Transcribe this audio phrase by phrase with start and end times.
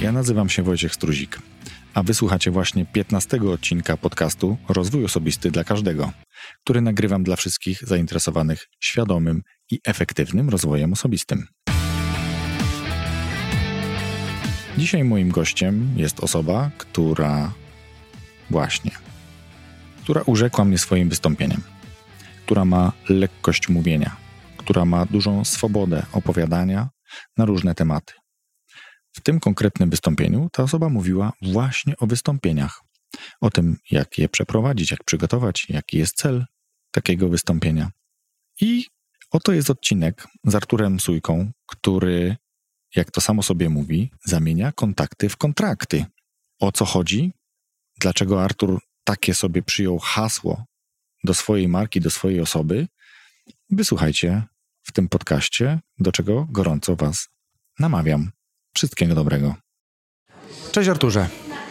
[0.00, 1.38] Ja nazywam się Wojciech Struzik,
[1.94, 6.12] a wysłuchacie właśnie 15 odcinka podcastu Rozwój Osobisty dla Każdego,
[6.64, 11.46] który nagrywam dla wszystkich zainteresowanych świadomym i efektywnym rozwojem osobistym.
[14.78, 17.52] Dzisiaj moim gościem jest osoba, która
[18.50, 18.90] właśnie,
[20.02, 21.60] która urzekła mnie swoim wystąpieniem,
[22.46, 24.16] która ma lekkość mówienia,
[24.56, 26.88] która ma dużą swobodę opowiadania
[27.36, 28.19] na różne tematy.
[29.12, 32.82] W tym konkretnym wystąpieniu ta osoba mówiła właśnie o wystąpieniach,
[33.40, 36.46] o tym, jak je przeprowadzić, jak przygotować, jaki jest cel
[36.90, 37.90] takiego wystąpienia.
[38.60, 38.86] I
[39.30, 42.36] oto jest odcinek z Arturem Sujką, który,
[42.96, 46.06] jak to samo sobie mówi, zamienia kontakty w kontrakty.
[46.58, 47.32] O co chodzi?
[48.00, 50.64] Dlaczego Artur takie sobie przyjął hasło
[51.24, 52.88] do swojej marki, do swojej osoby?
[53.70, 54.42] Wysłuchajcie
[54.82, 57.28] w tym podcaście, do czego gorąco Was
[57.78, 58.30] namawiam.
[58.74, 59.54] Wszystkiego dobrego.
[60.72, 61.28] Cześć Arturze.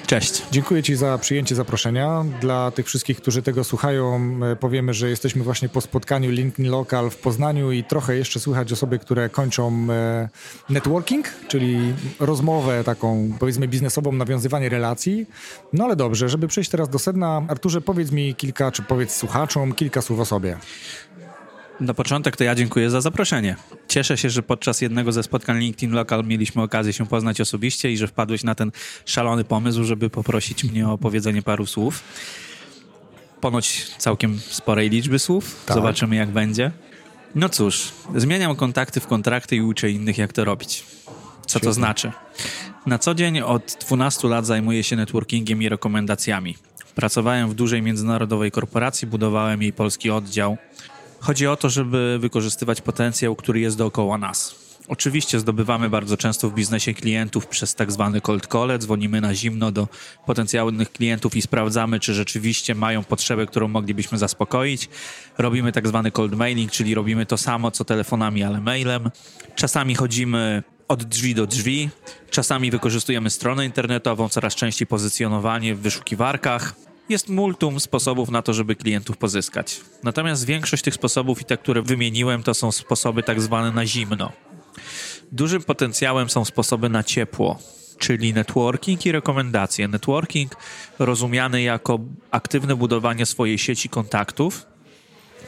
[0.10, 0.44] Cześć.
[0.52, 2.26] Dziękuję Ci za przyjęcie zaproszenia.
[2.42, 4.20] Dla tych wszystkich, którzy tego słuchają,
[4.52, 8.74] e, powiemy, że jesteśmy właśnie po spotkaniu LinkedIn Local w Poznaniu i trochę jeszcze słychać
[8.74, 10.30] osoby, które kończą e,
[10.70, 15.26] networking, czyli rozmowę taką powiedzmy biznesową, nawiązywanie relacji.
[15.74, 19.74] No ale dobrze, żeby przejść teraz do sedna, Arturze, powiedz mi kilka, czy powiedz słuchaczom
[19.74, 20.58] kilka słów o sobie.
[21.80, 23.56] Na początek to ja dziękuję za zaproszenie.
[23.88, 27.98] Cieszę się, że podczas jednego ze spotkań LinkedIn Local mieliśmy okazję się poznać osobiście i
[27.98, 28.72] że wpadłeś na ten
[29.06, 32.04] szalony pomysł, żeby poprosić mnie o powiedzenie paru słów.
[33.42, 35.66] Ponoć całkiem sporej liczby słów.
[35.66, 35.76] Tak.
[35.76, 36.72] Zobaczymy, jak będzie.
[37.36, 40.84] No cóż, zmieniam kontakty w kontrakty i uczę innych, jak to robić.
[41.46, 41.68] Co Świetnie.
[41.68, 42.12] to znaczy?
[42.86, 46.56] Na co dzień od 12 lat zajmuję się networkingiem i rekomendacjami.
[46.96, 50.58] Pracowałem w dużej międzynarodowej korporacji, budowałem jej polski oddział.
[51.22, 54.56] Chodzi o to, żeby wykorzystywać potencjał, który jest dookoła nas.
[54.88, 59.72] Oczywiście zdobywamy bardzo często w biznesie klientów przez tak zwany cold call, dzwonimy na zimno
[59.72, 59.88] do
[60.26, 64.90] potencjalnych klientów i sprawdzamy, czy rzeczywiście mają potrzebę, którą moglibyśmy zaspokoić.
[65.38, 69.12] Robimy tak zwany cold mailing, czyli robimy to samo co telefonami, ale mailem.
[69.56, 71.90] Czasami chodzimy od drzwi do drzwi,
[72.30, 76.76] czasami wykorzystujemy stronę internetową, coraz częściej pozycjonowanie w wyszukiwarkach
[77.10, 79.82] jest multum sposobów na to, żeby klientów pozyskać.
[80.04, 84.32] Natomiast większość tych sposobów i te, które wymieniłem, to są sposoby tak zwane na zimno.
[85.32, 87.60] Dużym potencjałem są sposoby na ciepło,
[87.98, 89.88] czyli networking i rekomendacje.
[89.88, 90.56] Networking
[91.00, 92.00] rozumiany jako
[92.32, 94.66] aktywne budowanie swojej sieci kontaktów,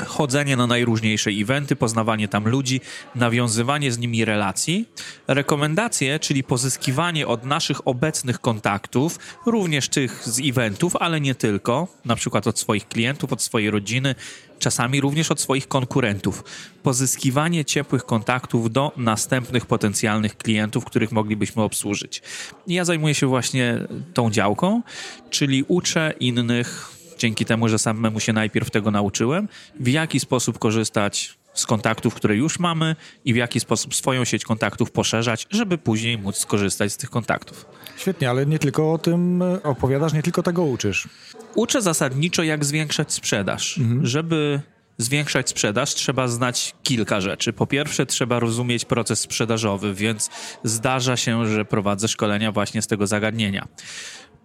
[0.07, 2.81] chodzenie na najróżniejsze eventy, poznawanie tam ludzi,
[3.15, 4.89] nawiązywanie z nimi relacji.
[5.27, 12.15] Rekomendacje, czyli pozyskiwanie od naszych obecnych kontaktów, również tych z eventów, ale nie tylko, na
[12.15, 14.15] przykład od swoich klientów, od swojej rodziny,
[14.59, 16.43] czasami również od swoich konkurentów.
[16.83, 22.21] Pozyskiwanie ciepłych kontaktów do następnych potencjalnych klientów, których moglibyśmy obsłużyć.
[22.67, 23.79] Ja zajmuję się właśnie
[24.13, 24.81] tą działką,
[25.29, 29.47] czyli uczę innych dzięki temu, że samemu się najpierw tego nauczyłem,
[29.79, 32.95] w jaki sposób korzystać z kontaktów, które już mamy
[33.25, 37.65] i w jaki sposób swoją sieć kontaktów poszerzać, żeby później móc skorzystać z tych kontaktów.
[37.97, 41.07] Świetnie, ale nie tylko o tym opowiadasz, nie tylko tego uczysz.
[41.55, 43.77] Uczę zasadniczo, jak zwiększać sprzedaż.
[43.77, 44.05] Mhm.
[44.05, 44.61] Żeby
[44.97, 47.53] zwiększać sprzedaż, trzeba znać kilka rzeczy.
[47.53, 50.29] Po pierwsze, trzeba rozumieć proces sprzedażowy, więc
[50.63, 53.67] zdarza się, że prowadzę szkolenia właśnie z tego zagadnienia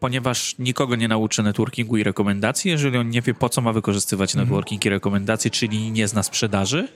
[0.01, 4.31] ponieważ nikogo nie nauczy networkingu i rekomendacji, jeżeli on nie wie, po co ma wykorzystywać
[4.31, 4.45] mhm.
[4.45, 6.89] networking i rekomendacje, czyli nie zna sprzedaży.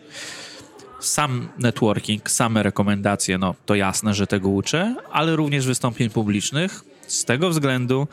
[1.00, 7.24] Sam networking, same rekomendacje, no to jasne, że tego uczę, ale również wystąpień publicznych z
[7.24, 8.08] tego względu,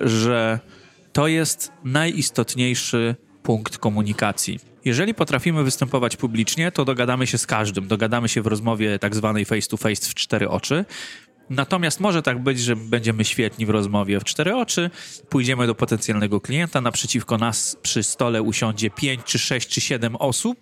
[0.00, 0.60] że
[1.12, 4.58] to jest najistotniejszy punkt komunikacji.
[4.84, 7.88] Jeżeli potrafimy występować publicznie, to dogadamy się z każdym.
[7.88, 10.84] Dogadamy się w rozmowie tak zwanej face to face w cztery oczy.
[11.50, 14.90] Natomiast może tak być, że będziemy świetni w rozmowie w cztery oczy,
[15.28, 20.58] pójdziemy do potencjalnego klienta, naprzeciwko nas przy stole usiądzie pięć, czy sześć, czy siedem osób,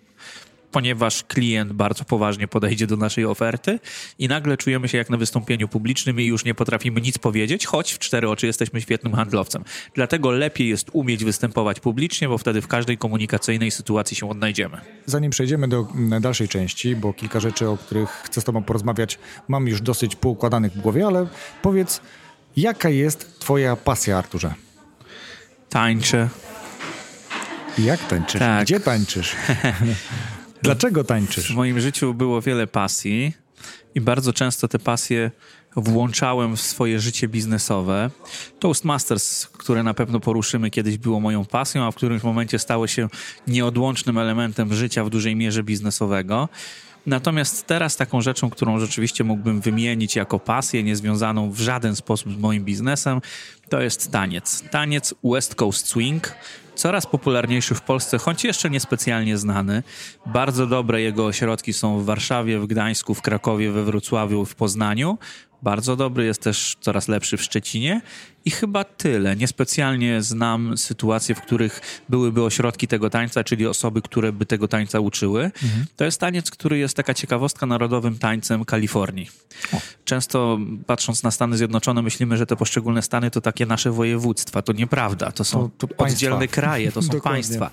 [0.73, 3.79] ponieważ klient bardzo poważnie podejdzie do naszej oferty
[4.19, 7.93] i nagle czujemy się jak na wystąpieniu publicznym i już nie potrafimy nic powiedzieć, choć
[7.93, 9.63] w cztery oczy jesteśmy świetnym handlowcem.
[9.95, 14.77] Dlatego lepiej jest umieć występować publicznie, bo wtedy w każdej komunikacyjnej sytuacji się odnajdziemy.
[15.05, 19.19] Zanim przejdziemy do mm, dalszej części, bo kilka rzeczy, o których chcę z Tobą porozmawiać,
[19.47, 21.27] mam już dosyć poukładanych w głowie, ale
[21.61, 22.01] powiedz,
[22.57, 24.53] jaka jest Twoja pasja, Arturze?
[25.69, 26.29] Tańczę.
[27.77, 28.39] Jak tańczysz?
[28.39, 28.63] Tak.
[28.63, 29.35] Gdzie tańczysz?
[30.63, 31.51] Dlaczego tańczysz?
[31.51, 33.33] W moim życiu było wiele pasji
[33.95, 35.31] i bardzo często te pasje
[35.75, 38.09] włączałem w swoje życie biznesowe.
[38.59, 43.07] Toastmasters, które na pewno poruszymy kiedyś, było moją pasją, a w którymś momencie stało się
[43.47, 46.49] nieodłącznym elementem życia w dużej mierze biznesowego.
[47.05, 52.37] Natomiast teraz taką rzeczą, którą rzeczywiście mógłbym wymienić jako pasję, niezwiązaną w żaden sposób z
[52.37, 53.21] moim biznesem,
[53.69, 54.63] to jest taniec.
[54.71, 56.35] Taniec West Coast Swing,
[56.75, 59.83] coraz popularniejszy w Polsce, choć jeszcze niespecjalnie znany.
[60.25, 65.17] Bardzo dobre jego ośrodki są w Warszawie, w Gdańsku, w Krakowie, we Wrocławiu, w Poznaniu.
[65.61, 68.01] Bardzo dobry jest też coraz lepszy w Szczecinie
[68.45, 69.35] i chyba tyle.
[69.35, 74.99] Niespecjalnie znam sytuacje, w których byłyby ośrodki tego tańca, czyli osoby, które by tego tańca
[74.99, 75.43] uczyły.
[75.43, 75.85] Mhm.
[75.95, 79.29] To jest taniec, który jest taka ciekawostka narodowym tańcem Kalifornii.
[79.73, 79.77] O.
[80.05, 84.61] Często patrząc na Stany Zjednoczone myślimy, że te poszczególne stany to takie nasze województwa.
[84.61, 85.31] To nieprawda.
[85.31, 87.71] To są to, to oddzielne kraje, to są państwa.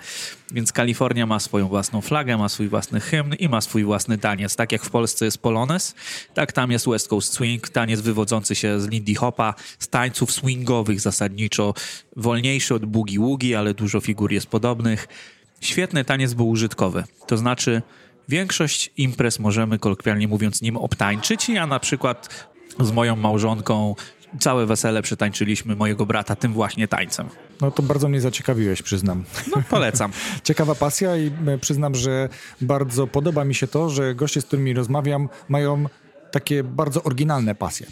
[0.53, 4.57] Więc Kalifornia ma swoją własną flagę, ma swój własny hymn i ma swój własny taniec.
[4.57, 5.95] Tak jak w Polsce jest Polones,
[6.35, 11.01] tak tam jest West Coast Swing, taniec wywodzący się z Lindy Hopa, z tańców swingowych
[11.01, 11.75] zasadniczo,
[12.17, 15.09] wolniejszy od boogie-woogie, ale dużo figur jest podobnych.
[15.61, 17.83] Świetny taniec był użytkowy, to znaczy
[18.29, 21.49] większość imprez możemy kolokwialnie mówiąc nim obtańczyć.
[21.49, 22.49] Ja na przykład
[22.81, 23.95] z moją małżonką
[24.39, 27.29] całe wesele przetańczyliśmy mojego brata tym właśnie tańcem.
[27.61, 29.25] No to bardzo mnie zaciekawiłeś, przyznam.
[29.57, 30.13] No, polecam.
[30.45, 32.29] Ciekawa pasja i e, przyznam, że
[32.61, 35.87] bardzo podoba mi się to, że goście, z którymi rozmawiam, mają
[36.31, 37.87] takie bardzo oryginalne pasje.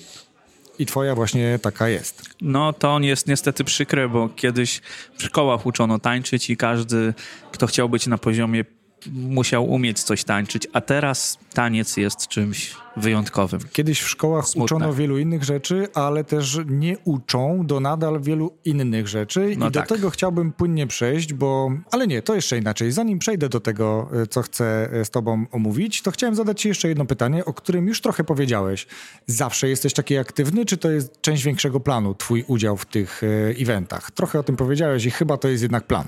[0.78, 2.22] I twoja właśnie taka jest.
[2.40, 4.80] No to jest niestety przykre, bo kiedyś
[5.16, 7.14] w szkołach uczono tańczyć i każdy,
[7.52, 8.64] kto chciał być na poziomie
[9.12, 13.60] musiał umieć coś tańczyć, a teraz taniec jest czymś wyjątkowym.
[13.72, 14.64] Kiedyś w szkołach Smutne.
[14.64, 19.72] uczono wielu innych rzeczy, ale też nie uczą do nadal wielu innych rzeczy no i
[19.72, 19.88] tak.
[19.88, 21.70] do tego chciałbym płynnie przejść, bo...
[21.90, 22.92] Ale nie, to jeszcze inaczej.
[22.92, 26.68] Zanim przejdę do tego, e, co chcę e, z tobą omówić, to chciałem zadać ci
[26.68, 28.86] jeszcze jedno pytanie, o którym już trochę powiedziałeś.
[29.26, 33.26] Zawsze jesteś taki aktywny, czy to jest część większego planu, twój udział w tych e,
[33.62, 34.10] eventach?
[34.10, 36.06] Trochę o tym powiedziałeś i chyba to jest jednak plan.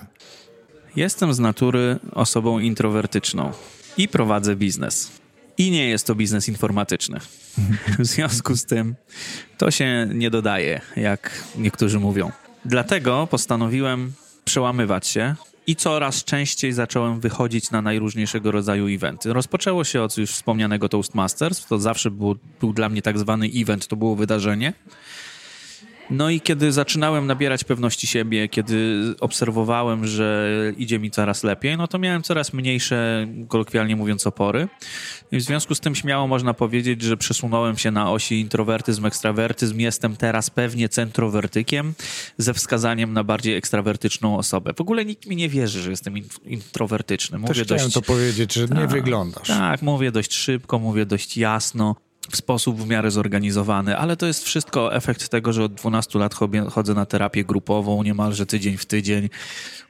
[0.97, 3.53] Jestem z natury osobą introwertyczną
[3.97, 5.11] i prowadzę biznes.
[5.59, 7.21] I nie jest to biznes informatyczny.
[7.99, 8.95] W związku z tym
[9.59, 12.33] to się nie dodaje, jak niektórzy mówią.
[12.65, 14.13] Dlatego postanowiłem
[14.45, 15.35] przełamywać się
[15.67, 19.33] i coraz częściej zacząłem wychodzić na najróżniejszego rodzaju eventy.
[19.33, 23.87] Rozpoczęło się od już wspomnianego Toastmasters, to zawsze był, był dla mnie tak zwany event,
[23.87, 24.73] to było wydarzenie.
[26.11, 31.89] No i kiedy zaczynałem nabierać pewności siebie, kiedy obserwowałem, że idzie mi coraz lepiej, no
[31.89, 34.69] to miałem coraz mniejsze, kolokwialnie mówiąc, opory.
[35.33, 39.79] I w związku z tym śmiało można powiedzieć, że przesunąłem się na osi introwertyzm, ekstrawertyzm.
[39.79, 41.95] Jestem teraz pewnie centrowertykiem
[42.39, 44.73] ze wskazaniem na bardziej ekstrawertyczną osobę.
[44.77, 46.15] W ogóle nikt mi nie wierzy, że jestem
[46.45, 47.39] introwertyczny.
[47.39, 47.95] Mówię Też dość...
[47.95, 49.49] to powiedzieć, że nie tak, wyglądasz.
[49.49, 51.97] Tak, mówię dość szybko, mówię dość jasno
[52.31, 56.34] w sposób w miarę zorganizowany, ale to jest wszystko efekt tego, że od 12 lat
[56.70, 59.28] chodzę na terapię grupową niemalże tydzień w tydzień.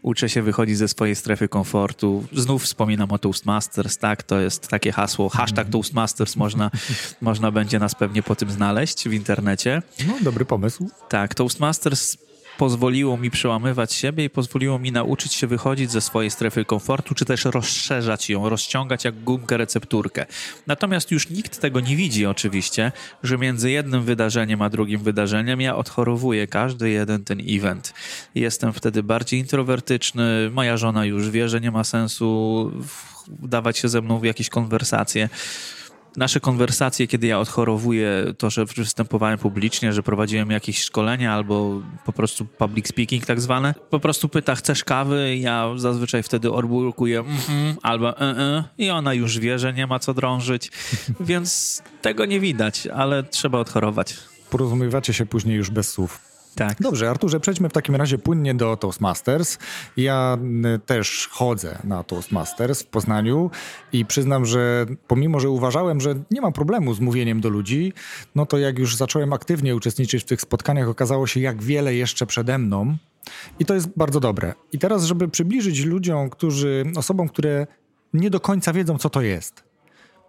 [0.03, 2.25] Uczę się wychodzić ze swojej strefy komfortu.
[2.33, 4.23] Znów wspominam o Toastmasters, tak?
[4.23, 6.71] To jest takie hasło, hashtag Toastmasters, można,
[7.21, 9.83] można będzie nas pewnie po tym znaleźć w internecie.
[10.07, 10.91] No, dobry pomysł.
[11.09, 12.17] Tak, Toastmasters
[12.61, 17.25] pozwoliło mi przełamywać siebie i pozwoliło mi nauczyć się wychodzić ze swojej strefy komfortu, czy
[17.25, 20.27] też rozszerzać ją, rozciągać jak gumkę recepturkę.
[20.67, 22.93] Natomiast już nikt tego nie widzi oczywiście,
[23.23, 27.95] że między jednym wydarzeniem a drugim wydarzeniem ja odchorowuję każdy jeden ten event.
[28.35, 32.71] Jestem wtedy bardziej introwertyczny, moja żona już wie, że nie ma sensu
[33.43, 35.29] wdawać się ze mną w jakieś konwersacje
[36.17, 42.13] nasze konwersacje, kiedy ja odchorowuję to, że występowałem publicznie, że prowadziłem jakieś szkolenia albo po
[42.13, 45.37] prostu public speaking tak zwane, po prostu pyta, chcesz kawy?
[45.37, 49.99] Ja zazwyczaj wtedy orburkuję mm-hmm, albo y, y, i ona już wie, że nie ma
[49.99, 50.71] co drążyć,
[51.21, 54.17] więc tego nie widać, ale trzeba odchorować.
[54.51, 56.30] Porozumiewacie się później już bez słów.
[56.55, 56.77] Tak.
[56.81, 59.59] Dobrze, Arturze, przejdźmy w takim razie płynnie do Toastmasters.
[59.97, 60.39] Ja
[60.87, 63.51] też chodzę na Toastmasters w Poznaniu
[63.93, 67.93] i przyznam, że pomimo, że uważałem, że nie ma problemu z mówieniem do ludzi,
[68.35, 72.27] no to jak już zacząłem aktywnie uczestniczyć w tych spotkaniach, okazało się, jak wiele jeszcze
[72.27, 72.97] przede mną.
[73.59, 74.55] I to jest bardzo dobre.
[74.73, 77.67] I teraz, żeby przybliżyć ludziom, którzy, osobom, które
[78.15, 79.70] nie do końca wiedzą, co to jest,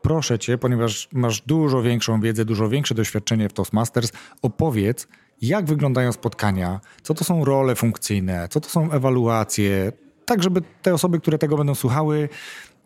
[0.02, 5.08] proszę cię, ponieważ masz dużo większą wiedzę, dużo większe doświadczenie w Toastmasters, opowiedz,
[5.42, 9.92] jak wyglądają spotkania, co to są role funkcyjne, co to są ewaluacje,
[10.26, 12.30] tak żeby te osoby, które tego będą słuchały,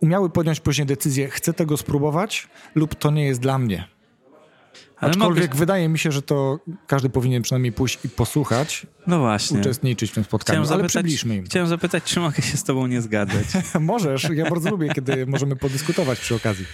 [0.01, 3.95] umiały podjąć później decyzję, chcę tego spróbować lub to nie jest dla mnie.
[4.98, 5.60] Ale Aczkolwiek mogę...
[5.60, 9.60] wydaje mi się, że to każdy powinien przynajmniej pójść i posłuchać, no właśnie.
[9.60, 11.46] uczestniczyć w tym spotkaniu, chciałem ale zapytać, przybliżmy im.
[11.46, 13.46] Chciałem zapytać, czy mogę się z tobą nie zgadzać.
[13.80, 16.66] Możesz, ja bardzo lubię, kiedy możemy podyskutować przy okazji.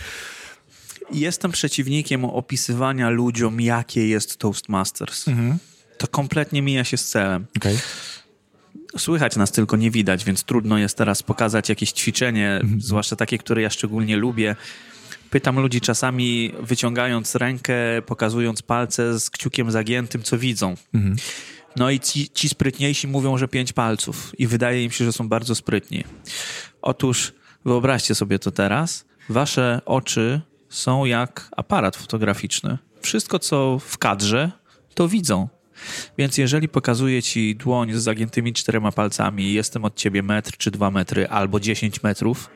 [1.11, 5.27] Jestem przeciwnikiem opisywania ludziom, jakie jest Toastmasters.
[5.27, 5.57] Mhm
[6.01, 7.45] to kompletnie mija się z celem.
[7.57, 7.77] Okay.
[8.97, 12.81] Słychać nas tylko nie widać, więc trudno jest teraz pokazać jakieś ćwiczenie, mhm.
[12.81, 14.55] zwłaszcza takie, które ja szczególnie lubię.
[15.31, 17.73] Pytam ludzi czasami, wyciągając rękę,
[18.05, 20.75] pokazując palce z kciukiem zagiętym, co widzą.
[20.93, 21.15] Mhm.
[21.75, 25.29] No i ci, ci sprytniejsi mówią, że pięć palców i wydaje im się, że są
[25.29, 26.03] bardzo sprytni.
[26.81, 27.33] Otóż
[27.65, 29.05] wyobraźcie sobie to teraz.
[29.29, 32.77] Wasze oczy są jak aparat fotograficzny.
[33.01, 34.51] Wszystko, co w kadrze,
[34.93, 35.47] to widzą.
[36.17, 40.91] Więc jeżeli pokazuję ci dłoń z zagiętymi czterema palcami, jestem od ciebie metr czy dwa
[40.91, 42.49] metry albo dziesięć metrów,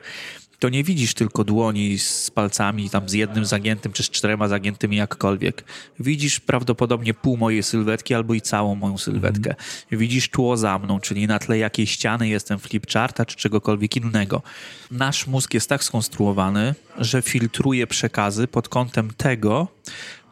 [0.58, 4.96] to nie widzisz tylko dłoni z palcami, tam z jednym zagiętym czy z czterema zagiętymi
[4.96, 5.64] jakkolwiek.
[6.00, 9.50] Widzisz prawdopodobnie pół mojej sylwetki albo i całą moją sylwetkę.
[9.50, 10.00] Mm.
[10.00, 14.42] Widzisz tło za mną, czyli na tle jakiej ściany jestem flipcharta czy czegokolwiek innego.
[14.90, 19.68] Nasz mózg jest tak skonstruowany, że filtruje przekazy pod kątem tego,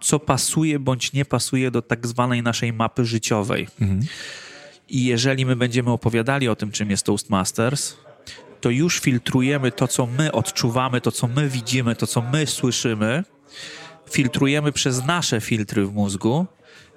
[0.00, 3.68] co pasuje bądź nie pasuje do tak zwanej naszej mapy życiowej.
[3.80, 4.00] Mm.
[4.88, 7.96] I jeżeli my będziemy opowiadali o tym, czym jest Toastmasters,
[8.64, 13.24] to już filtrujemy to, co my odczuwamy, to, co my widzimy, to, co my słyszymy,
[14.10, 16.46] filtrujemy przez nasze filtry w mózgu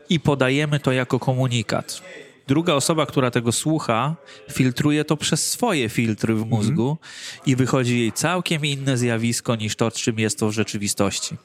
[0.10, 2.02] i podajemy to jako komunikat.
[2.48, 4.16] Druga osoba, która tego słucha,
[4.52, 6.98] filtruje to przez swoje filtry w mózgu mm.
[7.46, 11.36] i wychodzi jej całkiem inne zjawisko niż to, czym jest to w rzeczywistości.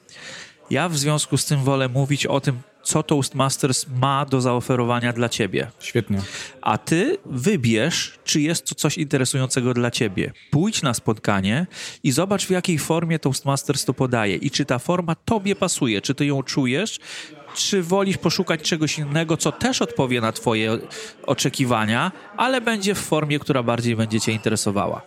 [0.69, 5.29] Ja w związku z tym wolę mówić o tym, co Toastmasters ma do zaoferowania dla
[5.29, 5.71] ciebie.
[5.79, 6.21] Świetnie.
[6.61, 10.33] A ty wybierz, czy jest to coś interesującego dla ciebie.
[10.51, 11.67] Pójdź na spotkanie
[12.03, 16.15] i zobacz, w jakiej formie Toastmasters to podaje i czy ta forma tobie pasuje, czy
[16.15, 16.99] ty ją czujesz,
[17.55, 20.77] czy wolisz poszukać czegoś innego, co też odpowie na twoje
[21.25, 25.01] oczekiwania, ale będzie w formie, która bardziej będzie cię interesowała.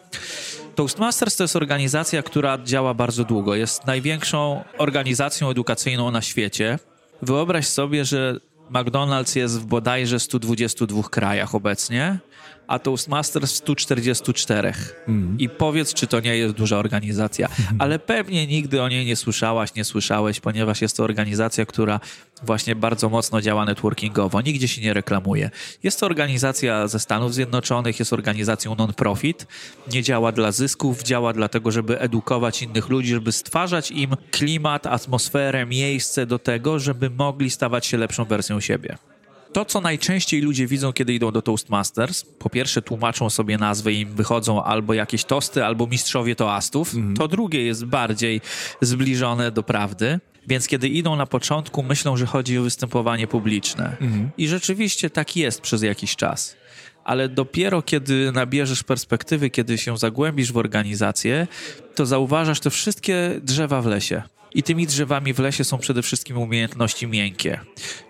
[0.74, 3.54] Toastmasters to jest organizacja, która działa bardzo długo.
[3.54, 6.78] Jest największą organizacją edukacyjną na świecie.
[7.22, 12.18] Wyobraź sobie, że McDonald's jest w bodajże 122 krajach obecnie,
[12.66, 14.72] a Toastmasters w 144.
[15.08, 15.36] Mm.
[15.38, 17.48] I powiedz, czy to nie jest duża organizacja.
[17.48, 17.76] Mm.
[17.78, 22.00] Ale pewnie nigdy o niej nie słyszałaś, nie słyszałeś, ponieważ jest to organizacja, która
[22.42, 25.50] właśnie bardzo mocno działa networkingowo, nigdzie się nie reklamuje.
[25.82, 29.46] Jest to organizacja ze Stanów Zjednoczonych, jest organizacją non-profit,
[29.92, 35.66] nie działa dla zysków, działa dlatego, żeby edukować innych ludzi, żeby stwarzać im klimat, atmosferę,
[35.66, 38.98] miejsce do tego, żeby mogli stawać się lepszą wersją siebie
[39.56, 44.00] to, co najczęściej ludzie widzą, kiedy idą do Toastmasters, po pierwsze tłumaczą sobie nazwę i
[44.00, 46.94] im wychodzą albo jakieś tosty, albo mistrzowie toastów.
[46.94, 47.16] Mm.
[47.16, 48.40] To drugie jest bardziej
[48.80, 50.20] zbliżone do prawdy.
[50.46, 53.96] Więc kiedy idą na początku, myślą, że chodzi o występowanie publiczne.
[54.00, 54.30] Mm.
[54.38, 56.56] I rzeczywiście tak jest przez jakiś czas.
[57.04, 61.46] Ale dopiero kiedy nabierzesz perspektywy, kiedy się zagłębisz w organizację,
[61.94, 64.22] to zauważasz te wszystkie drzewa w lesie.
[64.54, 67.60] I tymi drzewami w lesie są przede wszystkim umiejętności miękkie.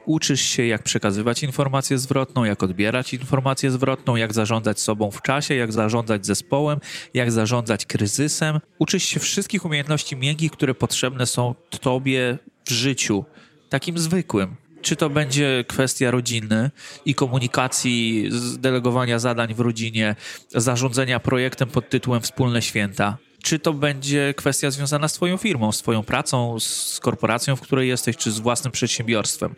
[0.05, 5.55] Uczysz się, jak przekazywać informację zwrotną, jak odbierać informację zwrotną, jak zarządzać sobą w czasie,
[5.55, 6.81] jak zarządzać zespołem,
[7.15, 8.61] jak zarządzać kryzysem.
[8.79, 13.25] Uczysz się wszystkich umiejętności miękkich, które potrzebne są tobie w życiu,
[13.69, 16.71] takim zwykłym czy to będzie kwestia rodziny
[17.05, 20.17] i komunikacji, delegowania zadań w rodzinie,
[20.49, 25.79] zarządzania projektem pod tytułem Wspólne Święta, czy to będzie kwestia związana z Twoją firmą, z
[25.79, 29.55] Twoją pracą, z korporacją, w której jesteś, czy z własnym przedsiębiorstwem.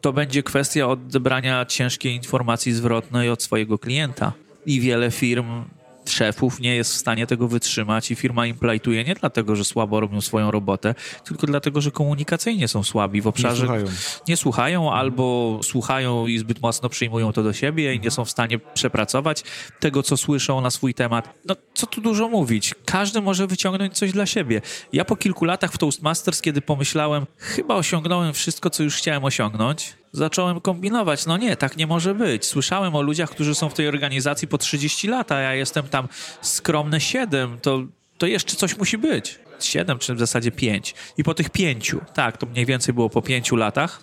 [0.00, 4.32] To będzie kwestia odebrania ciężkiej informacji zwrotnej od swojego klienta.
[4.66, 5.64] I wiele firm
[6.10, 10.00] szefów nie jest w stanie tego wytrzymać i firma im plajtuje nie dlatego, że słabo
[10.00, 10.94] robią swoją robotę,
[11.24, 13.62] tylko dlatego, że komunikacyjnie są słabi w obszarze.
[13.62, 13.86] Nie słuchają,
[14.28, 18.30] nie słuchają albo słuchają i zbyt mocno przyjmują to do siebie i nie są w
[18.30, 19.42] stanie przepracować
[19.80, 21.34] tego, co słyszą na swój temat.
[21.44, 22.74] No, co tu dużo mówić?
[22.84, 24.62] Każdy może wyciągnąć coś dla siebie.
[24.92, 29.94] Ja po kilku latach w Toastmasters, kiedy pomyślałem, chyba osiągnąłem wszystko, co już chciałem osiągnąć,
[30.16, 31.26] zacząłem kombinować.
[31.26, 32.46] No nie, tak nie może być.
[32.46, 36.08] Słyszałem o ludziach, którzy są w tej organizacji po 30 lat, a ja jestem tam
[36.42, 37.58] skromne 7.
[37.62, 37.82] To,
[38.18, 39.38] to jeszcze coś musi być.
[39.60, 40.94] 7 czy w zasadzie 5.
[41.18, 44.02] I po tych pięciu, tak, to mniej więcej było po pięciu latach,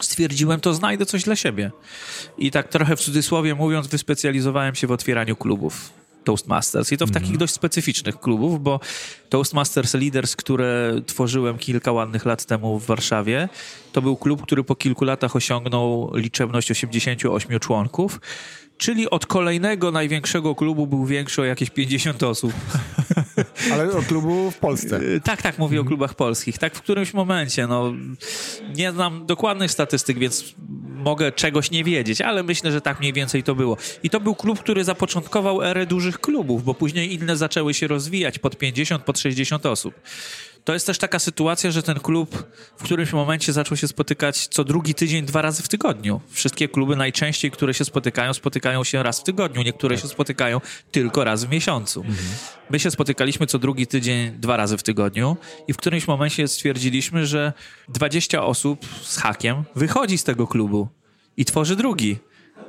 [0.00, 1.70] stwierdziłem, to znajdę coś dla siebie.
[2.38, 7.10] I tak trochę w cudzysłowie mówiąc, wyspecjalizowałem się w otwieraniu klubów Toastmasters i to w
[7.10, 7.38] takich mhm.
[7.38, 8.80] dość specyficznych klubów, bo
[9.28, 13.48] Toastmasters Leaders, które tworzyłem kilka ładnych lat temu w Warszawie,
[13.92, 18.20] to był klub, który po kilku latach osiągnął liczebność 88 członków
[18.78, 22.52] Czyli od kolejnego największego klubu był większy o jakieś 50 osób.
[23.72, 25.00] Ale o klubu w Polsce.
[25.00, 25.86] Y, tak, tak, mówię mhm.
[25.86, 26.58] o klubach polskich.
[26.58, 27.66] Tak w którymś momencie.
[27.66, 27.92] No,
[28.74, 30.54] nie znam dokładnych statystyk, więc
[31.06, 33.76] mogę czegoś nie wiedzieć, ale myślę, że tak mniej więcej to było.
[34.02, 38.38] I to był klub, który zapoczątkował erę dużych klubów, bo później inne zaczęły się rozwijać
[38.38, 39.94] pod 50, pod 60 osób.
[40.66, 42.44] To jest też taka sytuacja, że ten klub
[42.76, 46.20] w którymś momencie zaczął się spotykać co drugi tydzień, dwa razy w tygodniu.
[46.30, 49.62] Wszystkie kluby najczęściej, które się spotykają, spotykają się raz w tygodniu.
[49.62, 52.00] Niektóre się spotykają tylko raz w miesiącu.
[52.00, 52.18] Mhm.
[52.70, 55.36] My się spotykaliśmy co drugi tydzień, dwa razy w tygodniu
[55.68, 57.52] i w którymś momencie stwierdziliśmy, że
[57.88, 60.88] 20 osób z hakiem wychodzi z tego klubu
[61.36, 62.18] i tworzy drugi.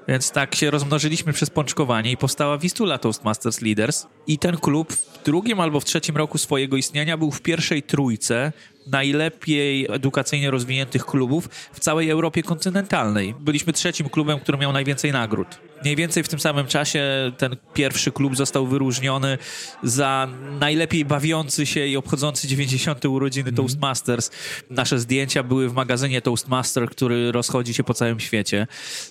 [0.07, 4.05] Więc tak się rozmnożyliśmy przez pączkowanie i powstała Wistula Toastmasters Leaders.
[4.27, 8.51] I ten klub w drugim albo w trzecim roku swojego istnienia był w pierwszej trójce
[8.91, 13.35] najlepiej edukacyjnie rozwiniętych klubów w całej Europie kontynentalnej.
[13.39, 15.47] Byliśmy trzecim klubem, który miał najwięcej nagród.
[15.81, 19.37] Mniej więcej w tym samym czasie ten pierwszy klub został wyróżniony
[19.83, 20.27] za
[20.59, 23.05] najlepiej bawiący się i obchodzący 90.
[23.05, 23.55] urodziny mm.
[23.55, 24.31] Toastmasters.
[24.69, 28.67] Nasze zdjęcia były w magazynie Toastmaster, który rozchodzi się po całym świecie,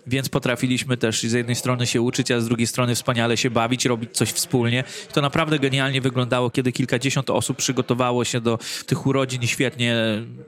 [0.07, 3.85] więc potrafiliśmy też z jednej strony się uczyć, a z drugiej strony wspaniale się bawić,
[3.85, 4.85] robić coś wspólnie.
[5.13, 9.97] To naprawdę genialnie wyglądało, kiedy kilkadziesiąt osób przygotowało się do tych urodzin i świetnie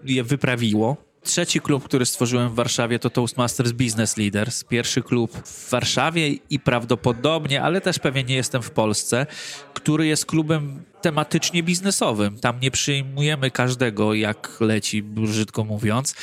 [0.04, 0.96] je wyprawiło.
[1.22, 4.64] Trzeci klub, który stworzyłem w Warszawie, to Toastmasters Business Leaders.
[4.64, 9.26] Pierwszy klub w Warszawie i prawdopodobnie, ale też pewnie nie jestem w Polsce,
[9.74, 12.38] który jest klubem tematycznie biznesowym.
[12.38, 16.14] Tam nie przyjmujemy każdego, jak leci, brzydko mówiąc.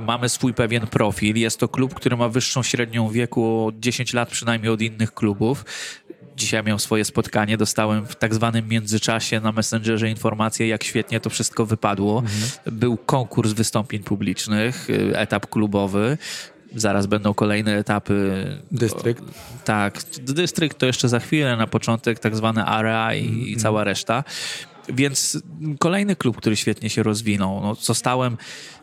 [0.00, 1.36] Mamy swój pewien profil.
[1.36, 5.64] Jest to klub, który ma wyższą średnią wieku o 10 lat przynajmniej od innych klubów
[6.36, 11.30] dzisiaj miał swoje spotkanie, dostałem w tak zwanym międzyczasie na Messengerze informację, jak świetnie to
[11.30, 12.18] wszystko wypadło.
[12.18, 12.78] Mhm.
[12.78, 16.18] Był konkurs wystąpień publicznych, y, etap klubowy.
[16.76, 18.46] Zaraz będą kolejne etapy.
[18.70, 19.22] Dystrykt?
[19.64, 23.46] Tak, dystrykt to jeszcze za chwilę, na początek tak zwane area i, mhm.
[23.46, 24.24] i cała reszta.
[24.88, 25.42] Więc
[25.78, 27.60] kolejny klub, który świetnie się rozwinął.
[27.60, 28.36] No, zostałem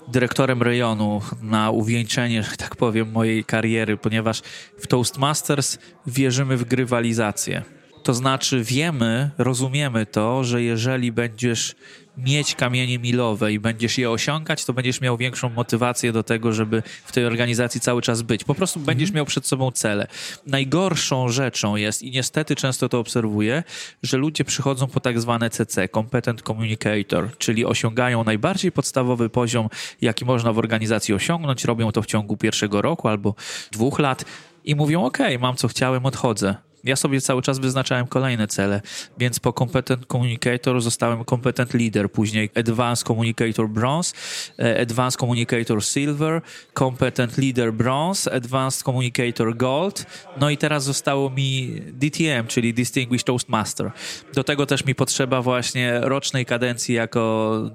[0.07, 4.41] dyrektorem rejonu na uwieńczenie, że tak powiem, mojej kariery, ponieważ
[4.79, 5.77] w Toastmasters
[6.07, 7.63] wierzymy w grywalizację.
[8.03, 11.75] To znaczy wiemy, rozumiemy to, że jeżeli będziesz
[12.17, 16.83] mieć kamienie milowe i będziesz je osiągać, to będziesz miał większą motywację do tego, żeby
[17.05, 18.43] w tej organizacji cały czas być.
[18.43, 19.15] Po prostu będziesz mhm.
[19.15, 20.07] miał przed sobą cele.
[20.47, 23.63] Najgorszą rzeczą jest, i niestety często to obserwuję,
[24.03, 29.69] że ludzie przychodzą po tak zwane CC, Competent Communicator, czyli osiągają najbardziej podstawowy poziom,
[30.01, 33.35] jaki można w organizacji osiągnąć, robią to w ciągu pierwszego roku albo
[33.71, 34.25] dwóch lat
[34.63, 38.81] i mówią, ok, mam co chciałem, odchodzę ja sobie cały czas wyznaczałem kolejne cele,
[39.17, 44.13] więc po Competent Communicator zostałem Competent Leader, później Advanced Communicator Bronze,
[44.59, 46.41] e, Advanced Communicator Silver,
[46.79, 50.05] Competent Leader Bronze, Advanced Communicator Gold,
[50.39, 53.91] no i teraz zostało mi DTM, czyli Distinguished Toastmaster.
[54.33, 57.21] Do tego też mi potrzeba właśnie rocznej kadencji jako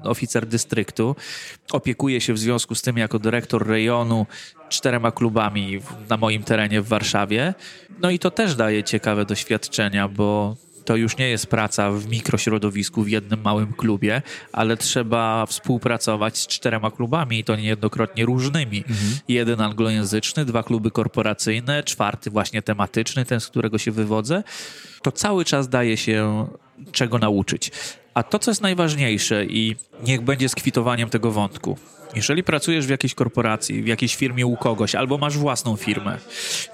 [0.03, 1.17] oficer dystryktu.
[1.73, 4.27] Opiekuję się w związku z tym jako dyrektor rejonu
[4.69, 7.55] czterema klubami na moim terenie w Warszawie.
[8.03, 13.03] No i to też daje ciekawe doświadczenia, bo to już nie jest praca w mikrośrodowisku
[13.03, 18.79] w jednym małym klubie, ale trzeba współpracować z czterema klubami i to niejednokrotnie różnymi.
[18.79, 19.19] Mhm.
[19.29, 24.43] Jeden anglojęzyczny, dwa kluby korporacyjne, czwarty właśnie tematyczny, ten, z którego się wywodzę.
[25.03, 26.47] To cały czas daje się
[26.93, 27.73] czego nauczyć.
[28.17, 31.79] A to, co jest najważniejsze i niech będzie skwitowaniem tego wątku.
[32.15, 36.19] Jeżeli pracujesz w jakiejś korporacji, w jakiejś firmie u kogoś, albo masz własną firmę,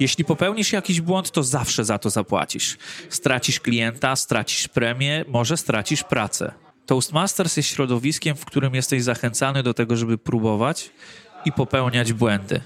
[0.01, 2.79] jeśli popełnisz jakiś błąd, to zawsze za to zapłacisz.
[3.09, 6.53] Stracisz klienta, stracisz premię, może stracisz pracę.
[6.87, 10.91] Toastmasters jest środowiskiem, w którym jesteś zachęcany do tego, żeby próbować
[11.45, 12.61] i popełniać błędy.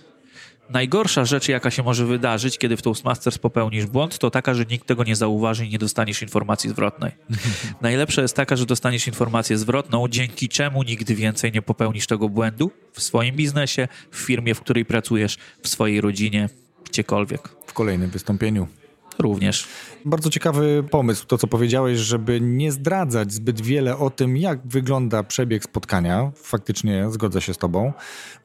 [0.71, 4.87] Najgorsza rzecz, jaka się może wydarzyć, kiedy w Toastmasters popełnisz błąd, to taka, że nikt
[4.87, 7.13] tego nie zauważy i nie dostaniesz informacji zwrotnej.
[7.81, 12.71] Najlepsza jest taka, że dostaniesz informację zwrotną, dzięki czemu nigdy więcej nie popełnisz tego błędu
[12.93, 16.49] w swoim biznesie, w firmie, w której pracujesz, w swojej rodzinie,
[16.85, 17.49] gdziekolwiek.
[17.67, 18.69] W kolejnym wystąpieniu.
[19.19, 19.69] Również.
[20.05, 25.23] Bardzo ciekawy pomysł, to co powiedziałeś, żeby nie zdradzać zbyt wiele o tym, jak wygląda
[25.23, 26.33] przebieg spotkania.
[26.37, 27.93] Faktycznie zgodzę się z Tobą.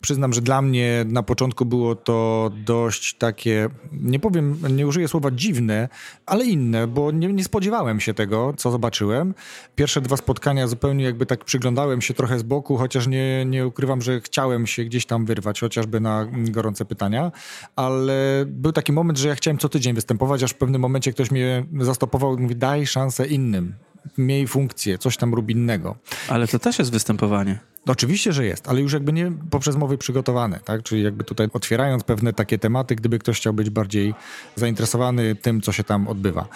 [0.01, 5.31] Przyznam, że dla mnie na początku było to dość takie, nie powiem, nie użyję słowa
[5.31, 5.89] dziwne,
[6.25, 9.33] ale inne, bo nie, nie spodziewałem się tego, co zobaczyłem.
[9.75, 14.01] Pierwsze dwa spotkania zupełnie jakby tak przyglądałem się trochę z boku, chociaż nie, nie ukrywam,
[14.01, 17.31] że chciałem się gdzieś tam wyrwać, chociażby na gorące pytania,
[17.75, 21.65] ale był taki moment, że ja chciałem co tydzień występować, aż pewnym momencie ktoś mnie
[21.79, 23.75] zastopował i mówi, daj szansę innym,
[24.17, 25.95] miej funkcję, coś tam rób innego.
[26.27, 27.59] Ale to też jest występowanie.
[27.85, 30.83] No, oczywiście, że jest, ale już jakby nie poprzez mowy przygotowane, tak?
[30.83, 34.13] Czyli jakby tutaj otwierając pewne takie tematy, gdyby ktoś chciał być bardziej
[34.55, 36.47] zainteresowany tym, co się tam odbywa.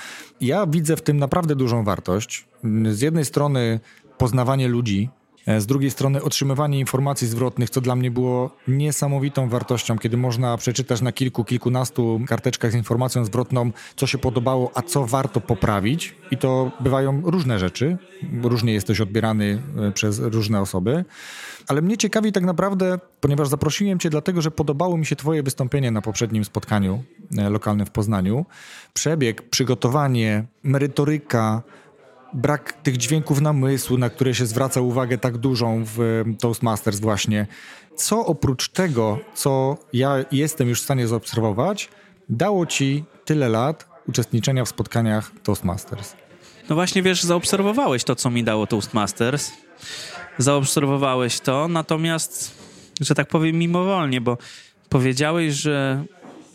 [0.41, 2.47] Ja widzę w tym naprawdę dużą wartość.
[2.91, 3.79] Z jednej strony
[4.17, 5.09] poznawanie ludzi,
[5.47, 11.01] z drugiej strony otrzymywanie informacji zwrotnych, co dla mnie było niesamowitą wartością, kiedy można przeczytać
[11.01, 16.15] na kilku, kilkunastu karteczkach z informacją zwrotną, co się podobało, a co warto poprawić.
[16.31, 17.97] I to bywają różne rzeczy.
[18.43, 21.05] Różnie jesteś odbierany e, przez różne osoby.
[21.67, 25.91] Ale mnie ciekawi tak naprawdę, ponieważ zaprosiłem Cię dlatego, że podobało mi się Twoje wystąpienie
[25.91, 27.03] na poprzednim spotkaniu
[27.37, 28.45] e, lokalnym w Poznaniu.
[28.93, 31.61] Przebieg, przygotowanie, merytoryka,
[32.35, 37.47] brak tych dźwięków namysłu, na które się zwraca uwagę tak dużą w Toastmasters właśnie.
[37.95, 41.89] Co oprócz tego, co ja jestem już w stanie zaobserwować,
[42.29, 46.13] dało Ci tyle lat uczestniczenia w spotkaniach Toastmasters?
[46.69, 49.51] No właśnie, wiesz, zaobserwowałeś to, co mi dało Toastmasters.
[50.37, 52.57] Zaobserwowałeś to, natomiast,
[53.01, 54.37] że tak powiem, mimowolnie, bo
[54.89, 56.03] powiedziałeś, że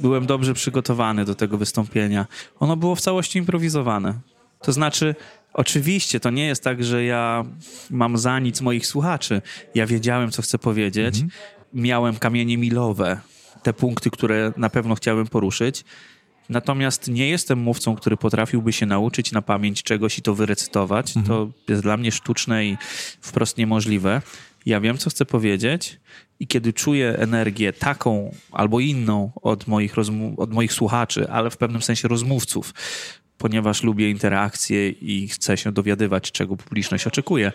[0.00, 2.26] byłem dobrze przygotowany do tego wystąpienia.
[2.60, 4.14] Ono było w całości improwizowane.
[4.62, 5.14] To znaczy,
[5.52, 7.44] Oczywiście, to nie jest tak, że ja
[7.90, 9.42] mam za nic moich słuchaczy.
[9.74, 11.14] Ja wiedziałem, co chcę powiedzieć.
[11.14, 11.30] Mhm.
[11.74, 13.20] Miałem kamienie milowe,
[13.62, 15.84] te punkty, które na pewno chciałem poruszyć.
[16.48, 21.16] Natomiast nie jestem mówcą, który potrafiłby się nauczyć na pamięć czegoś i to wyrecytować.
[21.16, 21.26] Mhm.
[21.26, 22.76] To jest dla mnie sztuczne i
[23.20, 24.22] wprost niemożliwe.
[24.66, 26.00] Ja wiem, co chcę powiedzieć,
[26.40, 29.94] i kiedy czuję energię taką albo inną od moich,
[30.36, 32.74] od moich słuchaczy, ale w pewnym sensie rozmówców,
[33.40, 37.53] ponieważ lubię interakcje i chcę się dowiadywać, czego publiczność oczekuje,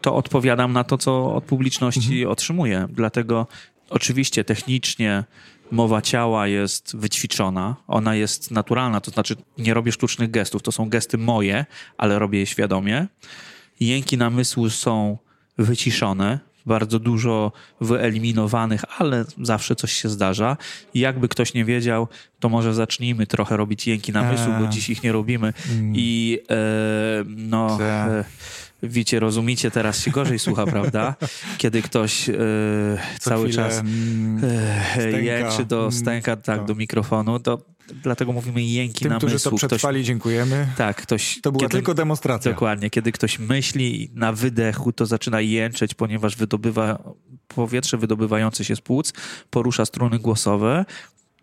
[0.00, 2.30] to odpowiadam na to, co od publiczności mhm.
[2.30, 2.86] otrzymuję.
[2.90, 3.46] Dlatego
[3.90, 5.24] oczywiście technicznie
[5.70, 10.88] mowa ciała jest wyćwiczona, ona jest naturalna, to znaczy nie robię sztucznych gestów, to są
[10.88, 11.66] gesty moje,
[11.98, 13.06] ale robię je świadomie.
[13.80, 15.18] Jęki namysłu są
[15.58, 20.56] wyciszone, bardzo dużo wyeliminowanych, ale zawsze coś się zdarza.
[20.94, 22.08] I jakby ktoś nie wiedział,
[22.40, 25.52] to może zacznijmy trochę robić jęki namysłu, bo dziś ich nie robimy.
[25.70, 25.92] Mm.
[25.96, 26.56] I e,
[27.26, 27.78] no...
[27.80, 28.24] E,
[28.88, 31.14] wiecie, rozumicie, teraz się gorzej słucha, prawda?
[31.58, 32.34] Kiedy ktoś e,
[33.20, 33.82] cały czas
[34.96, 36.64] e, jęczy do mm, stęka, tak, to.
[36.64, 37.58] do mikrofonu, to
[38.02, 39.28] dlatego mówimy jęki Tym, namysłu.
[39.28, 40.68] którzy to przetrwali, ktoś, dziękujemy.
[40.76, 41.40] Tak, ktoś...
[41.42, 42.52] To była kiedy, tylko demonstracja.
[42.52, 42.90] Dokładnie.
[42.90, 47.14] Kiedy ktoś myśli na wydechu, to zaczyna jęczeć, ponieważ wydobywa
[47.48, 49.12] powietrze wydobywające się z płuc,
[49.50, 50.84] porusza struny głosowe,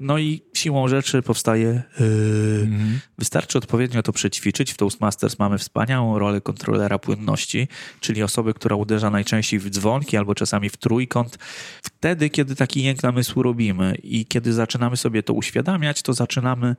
[0.02, 1.84] no i siłą rzeczy powstaje.
[2.00, 2.62] Yy.
[2.64, 3.00] Mhm.
[3.18, 4.74] Wystarczy odpowiednio to przećwiczyć.
[4.74, 7.68] W Toastmasters mamy wspaniałą rolę kontrolera płynności,
[8.00, 11.38] czyli osoby, która uderza najczęściej w dzwonki albo czasami w trójkąt.
[11.84, 16.76] Wtedy, kiedy taki jęk namysłu robimy i kiedy zaczynamy sobie to uświadamiać, to zaczynamy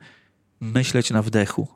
[0.61, 1.67] myśleć na wdechu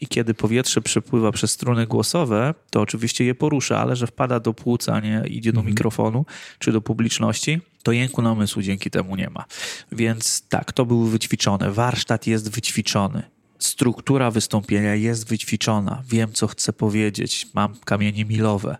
[0.00, 4.54] i kiedy powietrze przepływa przez struny głosowe, to oczywiście je porusza, ale że wpada do
[4.54, 5.72] płuca, a nie idzie do mhm.
[5.72, 6.26] mikrofonu
[6.58, 9.44] czy do publiczności, to jęku namysłu dzięki temu nie ma.
[9.92, 11.70] Więc tak, to było wyćwiczone.
[11.70, 13.22] Warsztat jest wyćwiczony.
[13.58, 16.02] Struktura wystąpienia jest wyćwiczona.
[16.08, 17.46] Wiem, co chcę powiedzieć.
[17.54, 18.76] Mam kamienie milowe.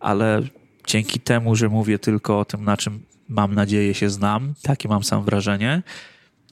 [0.00, 0.42] Ale
[0.86, 5.04] dzięki temu, że mówię tylko o tym, na czym mam nadzieję się znam, takie mam
[5.04, 5.82] sam wrażenie,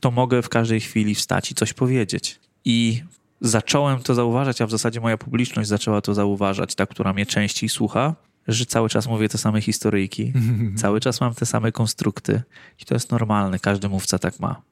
[0.00, 2.40] to mogę w każdej chwili wstać i coś powiedzieć.
[2.64, 3.02] I
[3.40, 7.68] zacząłem to zauważać, a w zasadzie moja publiczność zaczęła to zauważać, ta, która mnie częściej
[7.68, 8.14] słucha,
[8.48, 10.32] że cały czas mówię te same historyjki,
[10.82, 12.42] cały czas mam te same konstrukty
[12.80, 14.62] i to jest normalne, każdy mówca tak ma.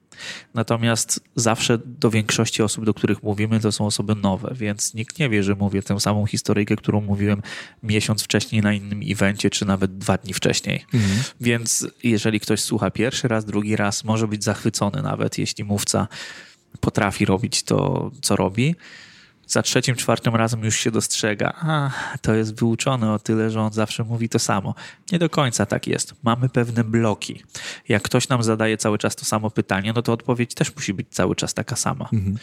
[0.54, 5.28] Natomiast zawsze do większości osób, do których mówimy, to są osoby nowe, więc nikt nie
[5.28, 7.42] wie, że mówię tę samą historyjkę, którą mówiłem
[7.82, 10.84] miesiąc wcześniej na innym evencie, czy nawet dwa dni wcześniej.
[10.94, 11.22] Mhm.
[11.40, 16.08] Więc jeżeli ktoś słucha pierwszy raz, drugi raz, może być zachwycony nawet, jeśli mówca
[16.80, 18.74] potrafi robić to, co robi
[19.50, 21.90] za trzecim, czwartym razem już się dostrzega, a
[22.22, 24.74] to jest wyuczone o tyle, że on zawsze mówi to samo.
[25.12, 26.14] Nie do końca tak jest.
[26.22, 27.42] Mamy pewne bloki.
[27.88, 31.06] Jak ktoś nam zadaje cały czas to samo pytanie, no to odpowiedź też musi być
[31.10, 32.08] cały czas taka sama.
[32.12, 32.38] Mhm.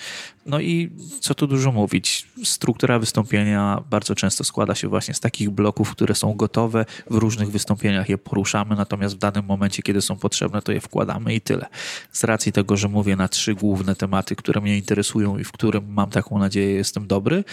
[0.46, 5.50] No i co tu dużo mówić, struktura wystąpienia bardzo często składa się właśnie z takich
[5.50, 10.15] bloków, które są gotowe, w różnych wystąpieniach je poruszamy, natomiast w danym momencie, kiedy są
[10.15, 11.65] potrzebne, to je wkładamy i tyle.
[12.12, 15.93] Z racji tego, że mówię na trzy główne tematy, które mnie interesują i w którym
[15.93, 17.44] mam taką nadzieję, jest jestem dobry,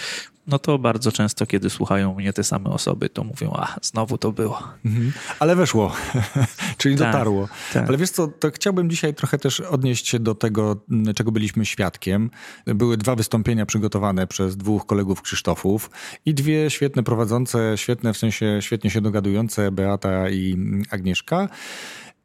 [0.47, 4.33] no to bardzo często, kiedy słuchają mnie te same osoby, to mówią, a znowu to
[4.33, 4.63] było.
[4.85, 5.13] Mhm.
[5.39, 5.93] Ale weszło,
[6.79, 7.49] czyli tak, dotarło.
[7.73, 7.89] Tak.
[7.89, 10.77] Ale wiesz co, to chciałbym dzisiaj trochę też odnieść się do tego,
[11.17, 12.31] czego byliśmy świadkiem.
[12.67, 15.91] Były dwa wystąpienia przygotowane przez dwóch kolegów Krzysztofów
[16.27, 20.57] i dwie świetne prowadzące, świetne w sensie świetnie się dogadujące, Beata i
[20.91, 21.49] Agnieszka.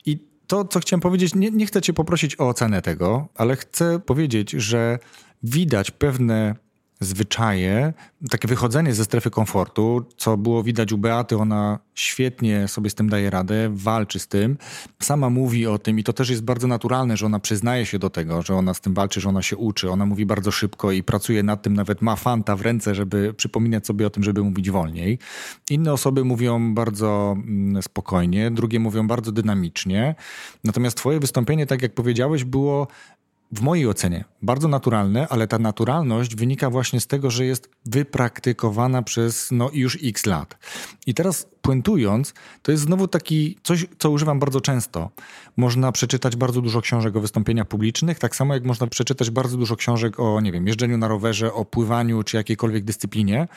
[0.06, 4.00] I to, co chciałem powiedzieć, nie, nie chcę cię poprosić o ocenę tego, ale chcę
[4.00, 5.00] powiedzieć, że
[5.44, 6.56] widać pewne
[7.00, 7.94] zwyczaje,
[8.30, 13.10] takie wychodzenie ze strefy komfortu, co było widać u Beaty, ona świetnie sobie z tym
[13.10, 14.58] daje radę, walczy z tym.
[15.00, 18.10] Sama mówi o tym i to też jest bardzo naturalne, że ona przyznaje się do
[18.10, 19.92] tego, że ona z tym walczy, że ona się uczy.
[19.92, 23.88] Ona mówi bardzo szybko i pracuje nad tym, nawet ma fanta w ręce, żeby przypominać
[23.88, 25.20] sobie o tym, żeby mówić wolniej.
[25.70, 30.16] Inne osoby mówią bardzo mm, spokojnie, drugie mówią bardzo dynamicznie.
[30.64, 32.88] Natomiast twoje wystąpienie, tak jak powiedziałeś, było
[33.52, 39.02] w mojej ocenie bardzo naturalne, ale ta naturalność wynika właśnie z tego, że jest wypraktykowana
[39.02, 40.58] przez no, już x lat.
[41.08, 45.10] I teraz puentując, to jest znowu taki coś, co używam bardzo często.
[45.58, 49.76] Można przeczytać bardzo dużo książek o wystąpieniach publicznych, tak samo jak można przeczytać bardzo dużo
[49.76, 53.48] książek o, nie wiem, jeżdżeniu na rowerze, o pływaniu czy jakiejkolwiek dyscyplinie,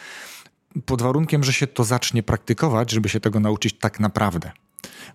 [0.86, 4.52] pod warunkiem, że się to zacznie praktykować, żeby się tego nauczyć tak naprawdę.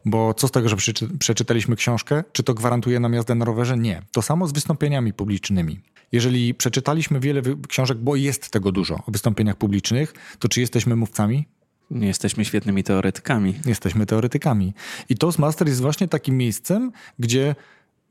[0.06, 0.76] Bo co z tego, że
[1.20, 2.24] przeczytaliśmy książkę?
[2.32, 3.78] Czy to gwarantuje nam jazdę na rowerze?
[3.78, 4.02] Nie.
[4.12, 5.80] To samo z wystąpieniami publicznymi.
[6.12, 11.48] Jeżeli przeczytaliśmy wiele książek, bo jest tego dużo o wystąpieniach publicznych, to czy jesteśmy mówcami?
[11.92, 13.54] Nie jesteśmy świetnymi teoretykami.
[13.66, 14.74] Jesteśmy teoretykami.
[15.10, 17.56] I Toastmaster jest właśnie takim miejscem, gdzie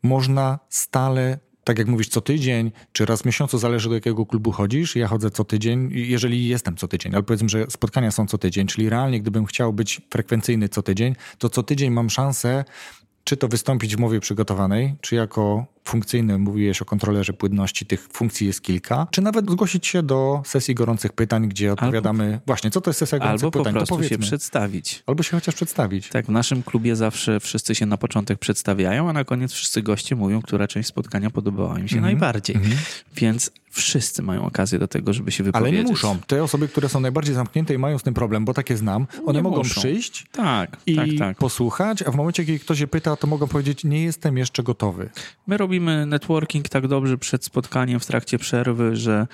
[0.03, 4.53] można stale tak jak mówisz, co tydzień, czy raz w miesiącu, zależy do jakiego klubu
[4.53, 4.97] chodzisz.
[4.97, 8.67] Ja chodzę co tydzień, jeżeli jestem co tydzień, ale powiedzmy, że spotkania są co tydzień,
[8.67, 12.65] czyli realnie, gdybym chciał być frekwencyjny co tydzień, to co tydzień mam szansę
[13.25, 18.47] czy to wystąpić w mowie przygotowanej, czy jako funkcyjny, mówiłeś o kontrolerze płynności, tych funkcji
[18.47, 22.81] jest kilka, czy nawet zgłosić się do sesji gorących pytań, gdzie odpowiadamy, albo, właśnie, co
[22.81, 23.67] to jest sesja gorących pytań?
[23.67, 25.03] Albo po prostu się przedstawić.
[25.07, 26.09] Albo się chociaż przedstawić.
[26.09, 30.17] Tak, w naszym klubie zawsze wszyscy się na początek przedstawiają, a na koniec wszyscy goście
[30.17, 32.13] mówią, która część spotkania podobała im się mm -hmm.
[32.13, 32.57] najbardziej.
[32.57, 33.05] Mm -hmm.
[33.17, 35.75] Więc wszyscy mają okazję do tego, żeby się wypowiedzieć.
[35.75, 36.19] Ale nie muszą.
[36.27, 39.39] Te osoby, które są najbardziej zamknięte i mają z tym problem, bo takie znam, one
[39.39, 39.81] nie mogą muszą.
[39.81, 41.39] przyjść tak, i tak, tak.
[41.39, 45.11] posłuchać, a w momencie, kiedy ktoś się pyta, to mogą powiedzieć, nie jestem jeszcze gotowy.
[45.47, 49.27] My robimy networking tak dobrze przed spotkaniem w trakcie przerwy, że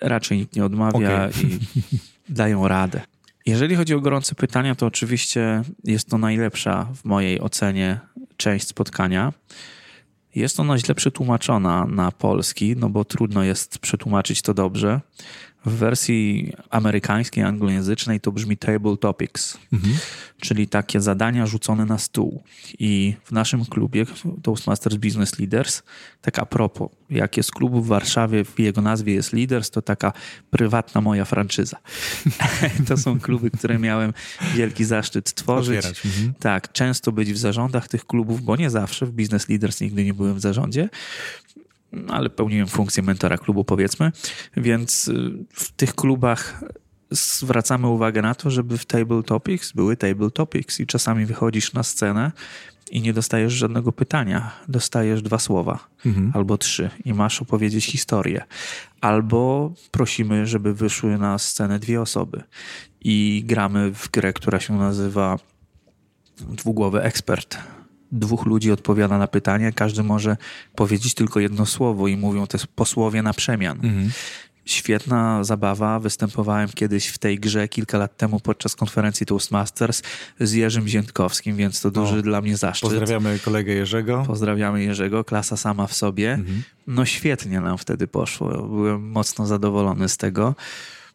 [0.00, 1.30] raczej nikt nie odmawia okay.
[1.42, 1.58] i
[2.28, 3.00] dają radę.
[3.46, 8.00] Jeżeli chodzi o gorące pytania, to oczywiście jest to najlepsza w mojej ocenie
[8.36, 9.32] część spotkania.
[10.34, 15.00] Jest ona źle przetłumaczona na polski, no bo trudno jest przetłumaczyć to dobrze.
[15.66, 19.94] W wersji amerykańskiej, anglojęzycznej to brzmi table topics, mhm.
[20.40, 22.42] czyli takie zadania rzucone na stół.
[22.78, 24.06] I w naszym klubie
[24.42, 25.82] Toastmasters Business Leaders,
[26.20, 30.12] tak a propos, jak jest klub w Warszawie, w jego nazwie jest Leaders, to taka
[30.50, 31.76] prywatna moja franczyza.
[32.88, 34.12] to są kluby, które miałem
[34.54, 35.86] wielki zaszczyt tworzyć.
[35.86, 36.34] Mhm.
[36.40, 40.14] Tak, często być w zarządach tych klubów, bo nie zawsze, w Business Leaders nigdy nie
[40.14, 40.88] byłem w zarządzie
[42.08, 44.12] ale pełniłem funkcję mentora klubu, powiedzmy.
[44.56, 46.64] Więc y, w tych klubach
[47.10, 51.82] zwracamy uwagę na to, żeby w table topics były table topics i czasami wychodzisz na
[51.82, 52.32] scenę
[52.90, 54.50] i nie dostajesz żadnego pytania.
[54.68, 56.32] Dostajesz dwa słowa mhm.
[56.34, 58.44] albo trzy i masz opowiedzieć historię.
[59.00, 62.42] Albo prosimy, żeby wyszły na scenę dwie osoby
[63.00, 65.38] i gramy w grę, która się nazywa
[66.40, 67.58] Dwugłowy Ekspert
[68.12, 70.36] dwóch ludzi odpowiada na pytanie, każdy może
[70.74, 73.76] powiedzieć tylko jedno słowo i mówią te posłowie na przemian.
[73.82, 74.10] Mhm.
[74.64, 76.00] Świetna zabawa.
[76.00, 80.02] Występowałem kiedyś w tej grze kilka lat temu podczas konferencji Toastmasters
[80.40, 82.90] z Jerzym Ziętkowskim, więc to duży o, dla mnie zaszczyt.
[82.90, 84.24] Pozdrawiamy kolegę Jerzego.
[84.26, 86.32] Pozdrawiamy Jerzego, klasa sama w sobie.
[86.32, 86.62] Mhm.
[86.86, 88.48] No świetnie nam wtedy poszło.
[88.48, 90.54] Byłem mocno zadowolony z tego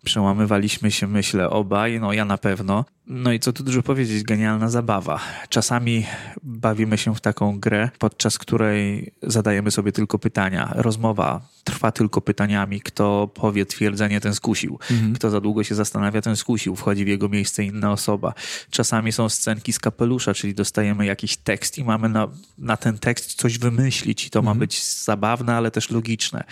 [0.04, 2.86] przełamywaliśmy się, myślę, obaj, no ja na pewno.
[3.10, 5.20] No i co tu dużo powiedzieć, genialna zabawa.
[5.50, 6.06] Czasami
[6.44, 10.74] bawimy się w taką grę, podczas której zadajemy sobie tylko pytania.
[10.76, 12.82] Rozmowa trwa tylko pytaniami.
[12.82, 14.80] Kto powie twierdzenie, ten skusił.
[14.92, 15.14] Mhm.
[15.14, 16.76] Kto za długo się zastanawia, ten skusił.
[16.76, 18.34] Wchodzi w jego miejsce inna osoba.
[18.70, 23.34] Czasami są scenki z kapelusza, czyli dostajemy jakiś tekst i mamy na, na ten tekst
[23.34, 24.58] coś wymyślić i to mhm.
[24.58, 26.44] ma być zabawne, ale też logiczne.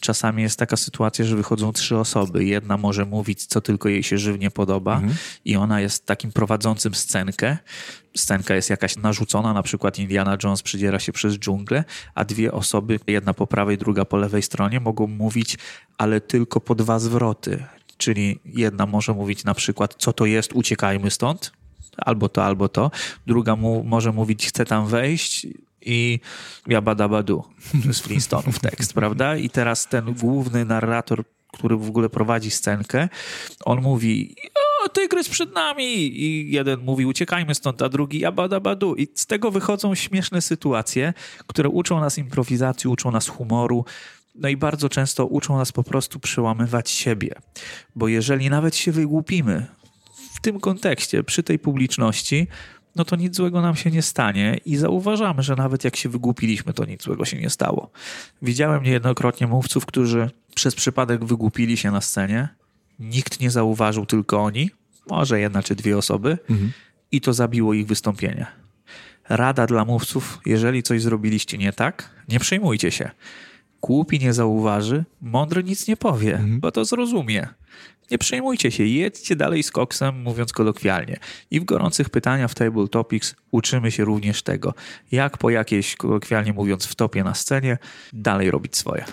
[0.00, 2.44] Czasami jest taka sytuacja, że wychodzą trzy osoby.
[2.44, 5.14] Jedna może mówić, co tylko jej się żywnie podoba mhm.
[5.44, 7.58] i ona jest takim prowadzącym scenkę
[8.16, 13.00] scenka jest jakaś narzucona, na przykład Indiana Jones przydziera się przez dżunglę, a dwie osoby,
[13.06, 15.58] jedna po prawej, druga po lewej stronie, mogą mówić,
[15.98, 17.64] ale tylko po dwa zwroty.
[17.96, 21.52] Czyli jedna może mówić na przykład, co to jest, uciekajmy stąd,
[21.96, 22.90] albo to, albo to.
[23.26, 25.46] Druga mu może mówić, chcę tam wejść,
[25.86, 26.20] i
[26.66, 27.44] jabadabadu
[27.92, 29.36] z Flintstonów tekst, prawda?
[29.36, 33.08] I teraz ten główny narrator, który w ogóle prowadzi scenkę,
[33.64, 34.36] on mówi
[34.84, 35.84] o, tygrys przed nami!
[36.22, 38.94] I jeden mówi, uciekajmy stąd, a drugi, jabadabadu.
[38.94, 41.14] I z tego wychodzą śmieszne sytuacje,
[41.46, 43.84] które uczą nas improwizacji, uczą nas humoru,
[44.34, 47.34] no i bardzo często uczą nas po prostu przełamywać siebie.
[47.96, 49.66] Bo jeżeli nawet się wygłupimy
[50.34, 52.46] w tym kontekście, przy tej publiczności,
[52.96, 56.72] no to nic złego nam się nie stanie i zauważamy, że nawet jak się wygłupiliśmy,
[56.72, 57.90] to nic złego się nie stało.
[58.42, 62.48] Widziałem niejednokrotnie mówców, którzy przez przypadek wygłupili się na scenie,
[62.98, 64.70] nikt nie zauważył, tylko oni,
[65.10, 66.72] może jedna czy dwie osoby Mhm.
[67.12, 68.46] i to zabiło ich wystąpienie.
[69.28, 73.10] Rada dla mówców, jeżeli coś zrobiliście nie tak, nie przejmujcie się.
[73.82, 77.48] Głupi nie zauważy, mądry nic nie powie, bo to zrozumie.
[78.10, 81.16] Nie przejmujcie się, jedźcie dalej z koksem, mówiąc kolokwialnie.
[81.50, 84.74] I w gorących pytaniach w Table Topics uczymy się również tego,
[85.12, 87.78] jak po jakiejś, kolokwialnie mówiąc, wtopie na scenie,
[88.12, 89.04] dalej robić swoje.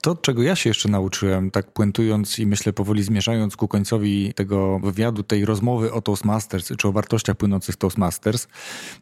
[0.00, 4.78] To, czego ja się jeszcze nauczyłem, tak puentując i myślę powoli zmierzając ku końcowi tego
[4.78, 8.48] wywiadu, tej rozmowy o Toastmasters, czy o wartościach płynących z Toastmasters,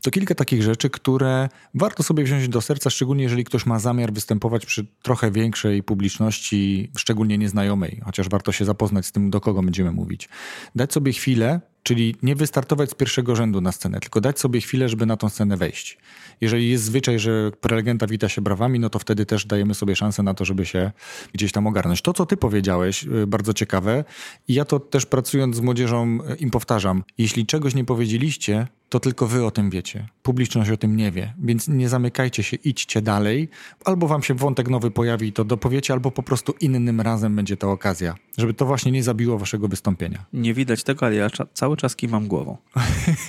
[0.02, 4.12] to kilka takich rzeczy, które warto sobie wziąć do serca, szczególnie jeżeli ktoś ma zamiar
[4.12, 9.62] występować przy trochę większej publiczności, szczególnie nieznajomej, chociaż warto się zapoznać z tym, do kogo
[9.62, 10.28] będziemy mówić.
[10.74, 14.88] Dać sobie chwilę, czyli nie wystartować z pierwszego rzędu na scenę, tylko dać sobie chwilę,
[14.88, 15.98] żeby na tą scenę wejść.
[16.40, 20.22] Jeżeli jest zwyczaj, że prelegenta wita się brawami, no to wtedy też dajemy sobie szansę
[20.22, 20.92] na to, żeby się
[21.32, 22.02] gdzieś tam ogarnąć.
[22.02, 24.04] To, co ty powiedziałeś, y, bardzo ciekawe
[24.48, 27.04] i ja to też pracując z młodzieżą y, im powtarzam.
[27.18, 30.08] Jeśli czegoś nie powiedzieliście, to tylko wy o tym wiecie.
[30.22, 33.48] Publiczność o tym nie wie, więc nie zamykajcie się, idźcie dalej.
[33.84, 37.68] Albo wam się wątek nowy pojawi, to dopowiecie, albo po prostu innym razem będzie ta
[37.68, 40.24] okazja, żeby to właśnie nie zabiło waszego wystąpienia.
[40.32, 42.56] Nie widać tego, ale ja cza- cały czas kiwam głową.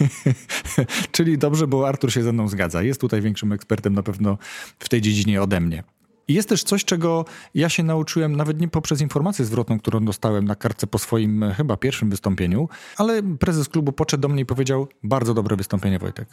[1.12, 2.84] Czyli dobrze, bo Artur się ze mną zgadza.
[2.84, 4.38] Jest tutaj większym ekspertem na pewno
[4.80, 5.84] w tej dziedzinie ode mnie.
[6.28, 10.46] I jest też coś, czego ja się nauczyłem nawet nie poprzez informację zwrotną, którą dostałem
[10.46, 14.46] na kartce po swoim e, chyba pierwszym wystąpieniu, ale prezes klubu podszedł do mnie i
[14.46, 16.30] powiedział: Bardzo dobre wystąpienie, Wojtek.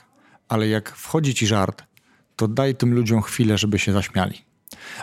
[0.49, 1.83] Ale jak wchodzi ci żart,
[2.37, 4.45] to daj tym ludziom chwilę, żeby się zaśmiali.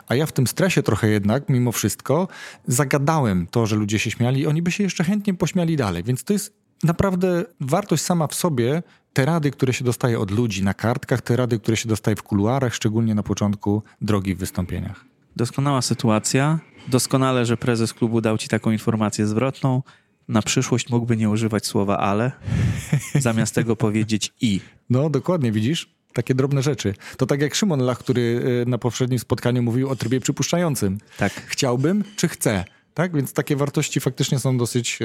[0.07, 2.27] A ja w tym stresie trochę jednak, mimo wszystko,
[2.67, 6.03] zagadałem to, że ludzie się śmiali oni by się jeszcze chętnie pośmiali dalej.
[6.03, 10.63] Więc to jest naprawdę wartość sama w sobie, te rady, które się dostaje od ludzi
[10.63, 15.05] na kartkach, te rady, które się dostaje w kuluarach, szczególnie na początku drogi w wystąpieniach.
[15.35, 16.59] Doskonała sytuacja.
[16.87, 19.83] Doskonale, że prezes klubu dał ci taką informację zwrotną.
[20.27, 22.31] Na przyszłość mógłby nie używać słowa ale,
[23.19, 24.59] zamiast tego powiedzieć i.
[24.89, 25.89] No, dokładnie, widzisz?
[26.13, 26.93] Takie drobne rzeczy.
[27.17, 30.97] To tak jak Szymon Lach, który y, na poprzednim spotkaniu mówił o trybie przypuszczającym.
[31.17, 31.33] Tak.
[31.33, 32.65] Chciałbym, czy chcę?
[32.93, 33.15] Tak?
[33.15, 34.99] Więc takie wartości faktycznie są dosyć,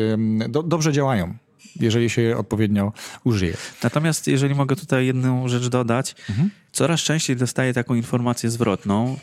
[0.49, 1.35] do, dobrze działają,
[1.81, 2.93] jeżeli się je odpowiednio
[3.25, 3.57] użyje.
[3.83, 6.15] Natomiast jeżeli mogę tutaj jedną rzecz dodać,
[6.73, 9.19] coraz częściej dostaję taką informację zwrotną.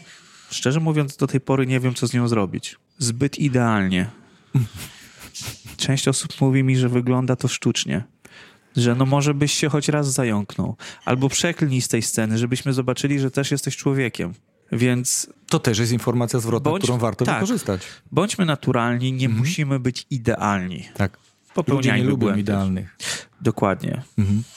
[0.52, 2.76] Szczerze mówiąc, do tej pory nie wiem, co z nią zrobić.
[2.98, 4.08] Zbyt idealnie.
[5.78, 8.04] Część osób mówi mi, że wygląda to sztucznie.
[8.78, 10.76] Że no może byś się choć raz zająknął.
[11.06, 14.34] Albo przeklnij z tej sceny, żebyśmy zobaczyli, że też jesteś człowiekiem.
[14.72, 17.36] Więc To też jest informacja zwrotna, Bądź- którą warto tak.
[17.36, 17.82] wykorzystać.
[18.12, 20.86] bądźmy naturalni, nie musimy być idealni.
[20.96, 21.18] Tak.
[21.56, 22.98] Ludzie Popełniajmy nie lubią idealnych.
[23.42, 24.02] Dokładnie.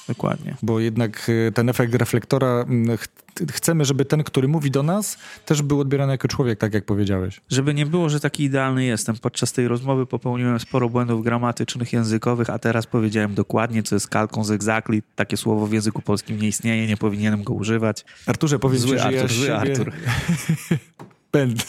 [0.09, 0.57] Dokładnie.
[0.63, 2.65] Bo jednak y, ten efekt reflektora,
[2.99, 3.07] ch
[3.53, 7.41] chcemy, żeby ten, który mówi do nas, też był odbierany jako człowiek, tak jak powiedziałeś.
[7.51, 9.17] Żeby nie było, że taki idealny jestem.
[9.17, 14.45] Podczas tej rozmowy popełniłem sporo błędów gramatycznych, językowych, a teraz powiedziałem dokładnie, co jest kalką
[14.45, 15.03] z exactly.
[15.17, 18.05] Takie słowo w języku polskim nie istnieje, nie powinienem go używać.
[18.27, 19.59] Arturze, powiem Zły że ja Artur, zły siebie...
[19.59, 19.93] Artur.
[21.33, 21.63] Będę.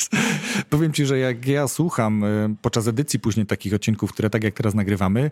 [0.69, 4.53] Powiem ci, że jak ja słucham y, podczas edycji później takich odcinków, które tak jak
[4.53, 5.31] teraz nagrywamy,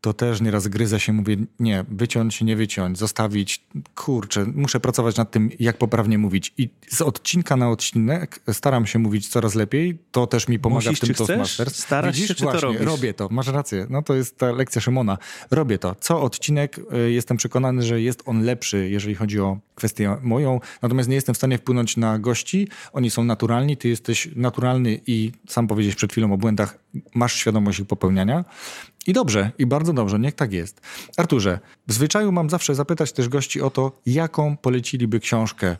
[0.00, 5.30] to też nieraz gryzę się, mówię, nie, wyciąć, nie wyciąć, zostawić, kurczę, muszę pracować nad
[5.30, 6.52] tym, jak poprawnie mówić.
[6.58, 11.00] I z odcinka na odcinek staram się mówić coraz lepiej, to też mi pomaga Musisz,
[11.00, 11.14] w tym?
[11.14, 11.76] Toastmasters.
[11.76, 12.28] Starasz Widzisz?
[12.28, 12.82] się, czy to Właśnie, robisz?
[12.82, 15.18] robię to, masz rację, no to jest ta lekcja Szymona.
[15.50, 15.96] Robię to.
[16.00, 21.08] Co odcinek y, jestem przekonany, że jest on lepszy, jeżeli chodzi o kwestię moją, natomiast
[21.08, 25.66] nie jestem w stanie wpłynąć na gości, oni są naturalni, ty jesteś naturalny i sam
[25.66, 26.78] powiedzieć przed chwilą o błędach,
[27.14, 28.44] masz świadomość ich popełniania.
[29.06, 30.80] I dobrze, i bardzo dobrze, niech tak jest.
[31.16, 31.58] Arturze,
[31.88, 35.76] w zwyczaju mam zawsze zapytać też gości o to, jaką poleciliby książkę.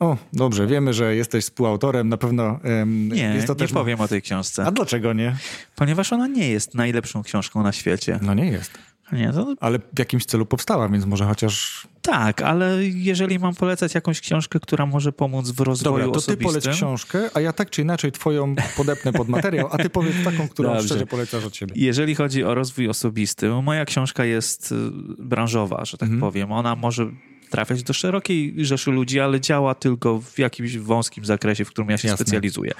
[0.00, 3.72] O, dobrze, wiemy, że jesteś współautorem, na pewno em, Nie, jest to nie też...
[3.72, 5.36] powiem o tej książce, A dlaczego nie?
[5.76, 8.18] ponieważ ona nie jest najlepszą książką na świecie.
[8.22, 8.70] No nie jest.
[9.12, 11.86] Nie, to Ale w jakimś celu powstała, więc może chociaż...
[12.02, 16.18] tak, ale jeżeli mam polecać jakąś książkę, która może pomóc w rozwoju Dobra, to ty
[16.18, 16.46] osobistym...
[16.46, 20.48] poleć książkę, a ja tak czy inaczej twoją podepnę pod materiał, a ty powiedz taką,
[20.48, 20.86] którą Dobrze.
[20.88, 21.72] szczerze polecasz od siebie.
[21.76, 24.74] Jeżeli chodzi o rozwój osobisty, moja książka jest y,
[25.18, 26.20] branżowa, że tak Mhm.
[26.20, 26.52] powiem.
[26.52, 27.10] Ona może
[27.50, 31.98] trafiać do szerokiej rzeszy ludzi, ale działa tylko w jakimś wąskim zakresie, w którym ja
[31.98, 32.24] się Jasne.
[32.24, 32.72] specjalizuję.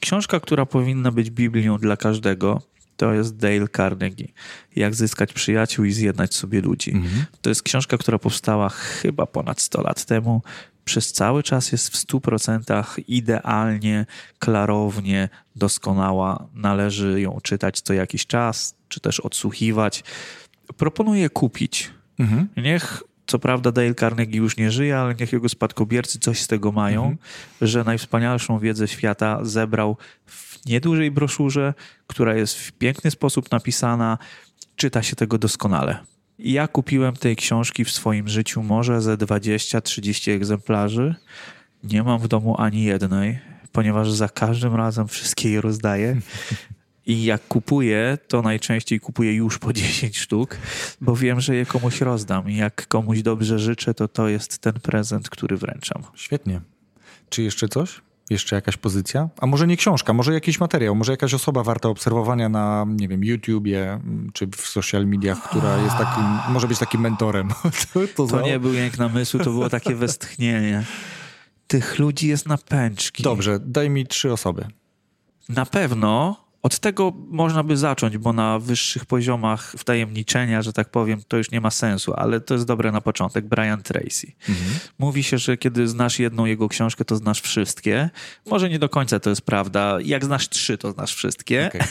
[0.00, 2.62] Książka, która powinna być Biblią dla każdego,
[2.96, 4.28] to jest Dale Carnegie.
[4.76, 6.90] Jak zyskać przyjaciół i zjednać sobie ludzi.
[6.90, 7.24] Mhm.
[7.40, 10.42] To jest książka, która powstała chyba ponad 100 lat temu.
[10.84, 14.06] Przez cały czas jest w 100% idealnie,
[14.38, 16.48] klarownie, doskonała.
[16.54, 20.04] Należy ją czytać co jakiś czas, czy też odsłuchiwać.
[20.76, 21.90] Proponuję kupić.
[22.18, 22.48] Mhm.
[22.56, 26.72] Niech Co prawda Dale Carnegie już nie żyje, ale niech jego spadkobiercy coś z tego
[26.72, 27.18] mają, mhm.
[27.60, 31.74] że najwspanialszą wiedzę świata zebrał w niedużej broszurze,
[32.06, 34.18] która jest w piękny sposób napisana,
[34.76, 35.98] czyta się tego doskonale.
[36.38, 41.14] Ja kupiłem tej książki w swoim życiu może ze 20-30 egzemplarzy.
[41.84, 43.38] Nie mam w domu ani jednej,
[43.72, 46.16] ponieważ za każdym razem wszystkie je rozdaję.
[47.06, 50.58] I jak kupuję, to najczęściej kupuję już po 10 sztuk,
[51.00, 52.50] bo wiem, że je komuś rozdam.
[52.50, 56.02] I jak komuś dobrze życzę, to to jest ten prezent, który wręczam.
[56.14, 56.60] Świetnie.
[57.28, 58.00] Czy jeszcze coś?
[58.30, 59.28] Jeszcze jakaś pozycja?
[59.38, 63.24] A może nie książka, może jakiś materiał, może jakaś osoba warta obserwowania na, nie wiem,
[63.24, 64.00] YouTubie
[64.32, 67.48] czy w social mediach, która jest takim, może być takim mentorem.
[67.94, 70.84] to, to, to nie był jęk namysłu, to było takie westchnienie.
[71.66, 73.22] Tych ludzi jest na pęczki.
[73.22, 74.66] Dobrze, daj mi trzy osoby.
[75.48, 81.22] Na pewno od tego można by zacząć, bo na wyższych poziomach wtajemniczenia, że tak powiem,
[81.28, 83.46] to już nie ma sensu, ale to jest dobre na początek.
[83.46, 84.32] Brian Tracy.
[84.48, 84.70] Mhm.
[84.98, 88.10] Mówi się, że kiedy znasz jedną jego książkę, to znasz wszystkie.
[88.46, 89.98] Może nie do końca to jest prawda.
[90.04, 91.66] Jak znasz trzy, to znasz wszystkie.
[91.68, 91.86] Okay.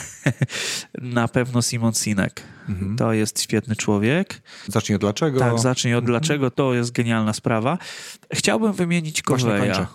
[1.20, 2.42] na pewno Simon Sinek.
[2.68, 2.96] Mhm.
[2.96, 4.42] To jest świetny człowiek.
[4.68, 5.38] Zacznij od dlaczego.
[5.38, 6.12] Tak, zacznij od mhm.
[6.12, 6.50] dlaczego.
[6.50, 7.78] To jest genialna sprawa.
[8.32, 9.88] Chciałbym wymienić Koweja.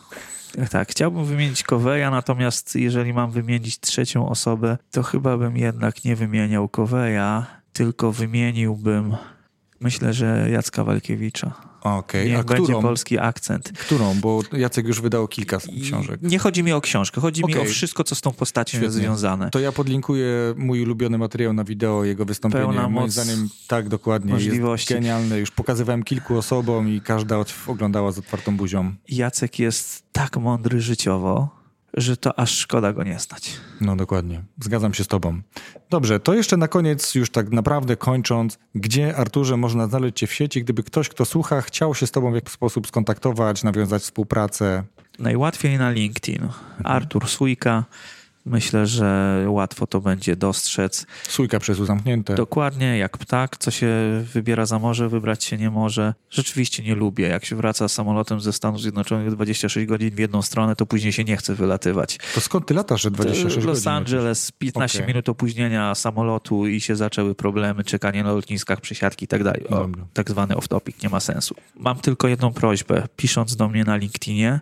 [0.70, 6.16] Tak, chciałbym wymienić Koweja, natomiast jeżeli mam wymienić trzecią osobę, to chyba bym jednak nie
[6.16, 9.16] wymieniał Koweja, tylko wymieniłbym,
[9.80, 11.70] myślę, że Jacka Walkiewicza.
[11.82, 12.39] Okej, okay.
[12.39, 12.82] a będzie którą?
[12.82, 13.71] polski akcent.
[13.71, 14.15] Którą?
[14.19, 16.19] Bo Jacek już wydał kilka książek.
[16.21, 17.55] Nie chodzi mi o książkę, chodzi okay.
[17.55, 18.86] mi o wszystko, co z tą postacią Świetnie.
[18.86, 19.49] jest związane.
[19.49, 22.63] To ja podlinkuję mój ulubiony materiał na wideo, jego wystąpienie.
[22.65, 24.93] Pełna Moim moc zdaniem tak dokładnie możliwości.
[24.93, 25.39] jest genialne.
[25.39, 28.93] Już pokazywałem kilku osobom i każda oglądała z otwartą buzią.
[29.09, 31.61] Jacek jest tak mądry życiowo
[31.93, 33.51] że to aż szkoda go nie znać.
[33.81, 35.41] No dokładnie, zgadzam się z tobą.
[35.89, 40.33] Dobrze, to jeszcze na koniec, już tak naprawdę kończąc, gdzie Arturze można znaleźć cię w
[40.33, 44.83] sieci, gdyby ktoś, kto słucha, chciał się z tobą w jakiś sposób skontaktować, nawiązać współpracę?
[45.19, 46.47] Najłatwiej na LinkedIn.
[46.83, 47.85] Artur Sujka.
[48.45, 51.05] Myślę, że łatwo to będzie dostrzec.
[51.27, 52.35] Sójka przez zamknięte.
[52.35, 53.89] Dokładnie, jak ptak, co się
[54.33, 56.13] wybiera za morze, wybrać się nie może.
[56.29, 57.27] Rzeczywiście nie lubię.
[57.27, 61.23] Jak się wraca samolotem ze Stanów Zjednoczonych 26 godzin w jedną stronę, to później się
[61.23, 62.19] nie chce wylatywać.
[62.35, 63.69] To skąd ty latasz, że 26 godzin?
[63.69, 65.07] Los Angeles, 15 okay.
[65.07, 69.65] minut opóźnienia samolotu i się zaczęły problemy, czekanie na lotniskach, przesiadki i tak dalej.
[70.13, 71.55] Tak zwany off-topic, nie ma sensu.
[71.75, 73.07] Mam tylko jedną prośbę.
[73.15, 74.59] Pisząc do mnie na LinkedInie,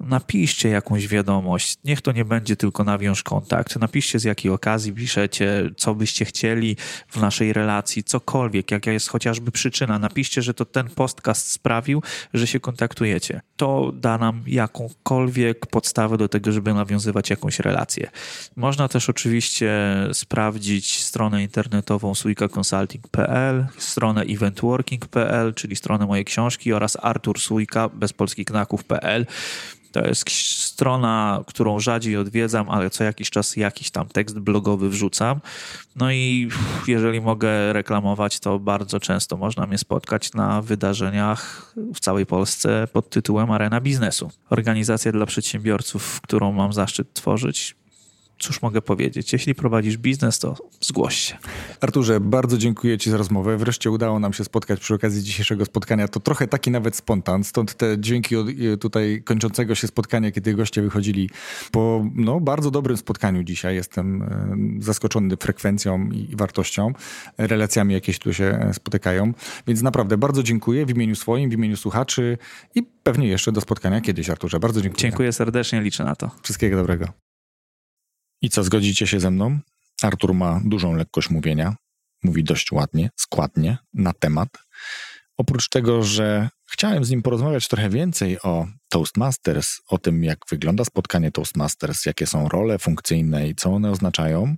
[0.00, 1.76] napiszcie jakąś wiadomość.
[1.84, 3.76] Niech to nie będzie tylko nawiąż kontakt.
[3.76, 6.76] Napiszcie z jakiej okazji piszecie, co byście chcieli
[7.08, 9.98] w naszej relacji, cokolwiek, jaka jest chociażby przyczyna.
[9.98, 12.02] Napiszcie, że to ten podcast sprawił,
[12.34, 13.40] że się kontaktujecie.
[13.56, 18.10] To da nam jakąkolwiek podstawę do tego, żeby nawiązywać jakąś relację.
[18.56, 19.70] Można też oczywiście
[20.12, 28.48] sprawdzić stronę internetową suikaconsulting.pl, stronę eventworking.pl, czyli stronę mojej książki oraz Artur Sujka bez polskich
[28.48, 29.26] znaków.pl.
[30.02, 35.40] To jest strona, którą rzadziej odwiedzam, ale co jakiś czas jakiś tam tekst blogowy wrzucam.
[35.96, 36.48] No i
[36.86, 43.10] jeżeli mogę reklamować, to bardzo często można mnie spotkać na wydarzeniach w całej Polsce pod
[43.10, 44.30] tytułem Arena Biznesu.
[44.50, 47.76] Organizacja dla przedsiębiorców, którą mam zaszczyt tworzyć,
[48.38, 49.32] cóż mogę powiedzieć?
[49.32, 51.36] Jeśli prowadzisz biznes, to zgłoś się.
[51.80, 53.56] Arturze, bardzo dziękuję Ci za rozmowę.
[53.56, 56.08] Wreszcie udało nam się spotkać przy okazji dzisiejszego spotkania.
[56.08, 58.46] To trochę taki nawet spontan, stąd te dźwięki od
[58.80, 61.30] tutaj kończącego się spotkania, kiedy goście wychodzili
[61.70, 63.74] po no, bardzo dobrym spotkaniu dzisiaj.
[63.74, 66.92] Jestem e, zaskoczony frekwencją i wartością,
[67.38, 69.32] relacjami, jakie tu się spotykają.
[69.66, 72.38] Więc naprawdę bardzo dziękuję w imieniu swoim, w imieniu słuchaczy
[72.74, 74.60] i pewnie jeszcze do spotkania kiedyś, Arturze.
[74.60, 75.00] Bardzo dziękuję.
[75.00, 76.30] Dziękuję serdecznie, liczę na to.
[76.42, 77.27] Wszystkiego dobrego.
[78.42, 79.58] I co, zgodzicie się ze mną?
[80.02, 81.76] Artur ma dużą lekkość mówienia,
[82.24, 84.48] mówi dość ładnie, składnie, na temat.
[85.36, 90.84] Oprócz tego, że chciałem z nim porozmawiać trochę więcej o Toastmasters, o tym, jak wygląda
[90.84, 94.56] spotkanie Toastmasters, jakie są role funkcyjne i co one oznaczają,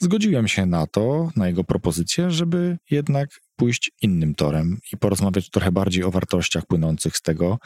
[0.00, 5.72] zgodziłem się na to, na jego propozycję, żeby jednak pójść innym torem i porozmawiać trochę
[5.72, 7.58] bardziej o wartościach płynących z tego,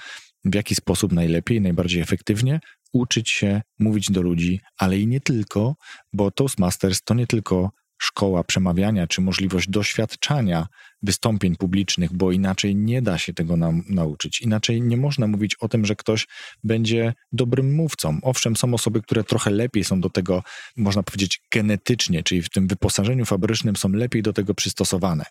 [0.44, 2.60] w jaki sposób najlepiej, najbardziej efektywnie
[2.92, 5.76] uczyć się mówić do ludzi, ale i nie tylko,
[6.12, 7.70] bo Toastmasters to nie tylko
[8.02, 10.66] szkoła przemawiania czy możliwość doświadczania
[11.02, 14.40] wystąpień publicznych, bo inaczej nie da się tego nam nauczyć.
[14.40, 16.26] Inaczej nie można mówić o tym, że ktoś
[16.64, 18.18] będzie dobrym mówcą.
[18.22, 20.42] Owszem, są osoby, które trochę lepiej są do tego,
[20.76, 25.24] można powiedzieć, genetycznie, czyli w tym wyposażeniu fabrycznym są lepiej do tego przystosowane.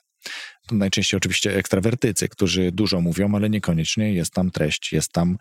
[0.68, 5.38] To najczęściej oczywiście ekstrawertycy, którzy dużo mówią, ale niekoniecznie jest tam treść, jest tam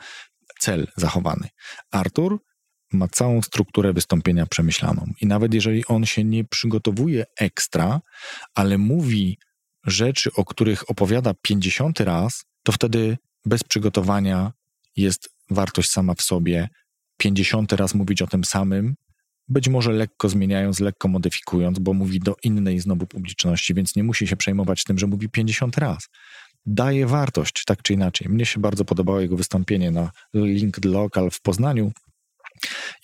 [0.61, 1.49] cel zachowany.
[1.91, 2.39] Artur
[2.93, 5.07] ma całą strukturę wystąpienia przemyślaną.
[5.21, 8.01] I nawet jeżeli on się nie przygotowuje ekstra,
[8.55, 9.39] ale mówi
[9.87, 14.53] rzeczy, o których opowiada 50 raz, to wtedy bez przygotowania
[14.97, 16.69] jest wartość sama w sobie.
[17.17, 18.95] 50 raz mówić o tym samym,
[19.49, 24.27] być może lekko zmieniając, lekko modyfikując, bo mówi do innej znowu publiczności, więc nie musi
[24.27, 26.09] się przejmować tym, że mówi 50 raz.
[26.67, 28.29] Daje wartość, tak czy inaczej.
[28.29, 31.93] Mnie się bardzo podobało jego wystąpienie na Linked Local w Poznaniu,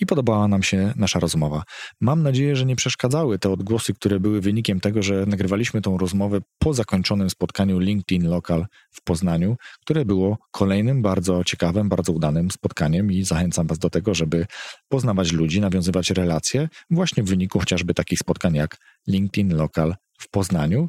[0.00, 1.62] i podobała nam się nasza rozmowa.
[2.00, 6.40] Mam nadzieję, że nie przeszkadzały te odgłosy, które były wynikiem tego, że nagrywaliśmy tą rozmowę
[6.58, 13.12] po zakończonym spotkaniu LinkedIn Local w Poznaniu, które było kolejnym bardzo ciekawym, bardzo udanym spotkaniem
[13.12, 14.46] i zachęcam Was do tego, żeby
[14.88, 18.76] poznawać ludzi, nawiązywać relacje właśnie w wyniku chociażby takich spotkań jak
[19.08, 20.88] LinkedIn Local w Poznaniu.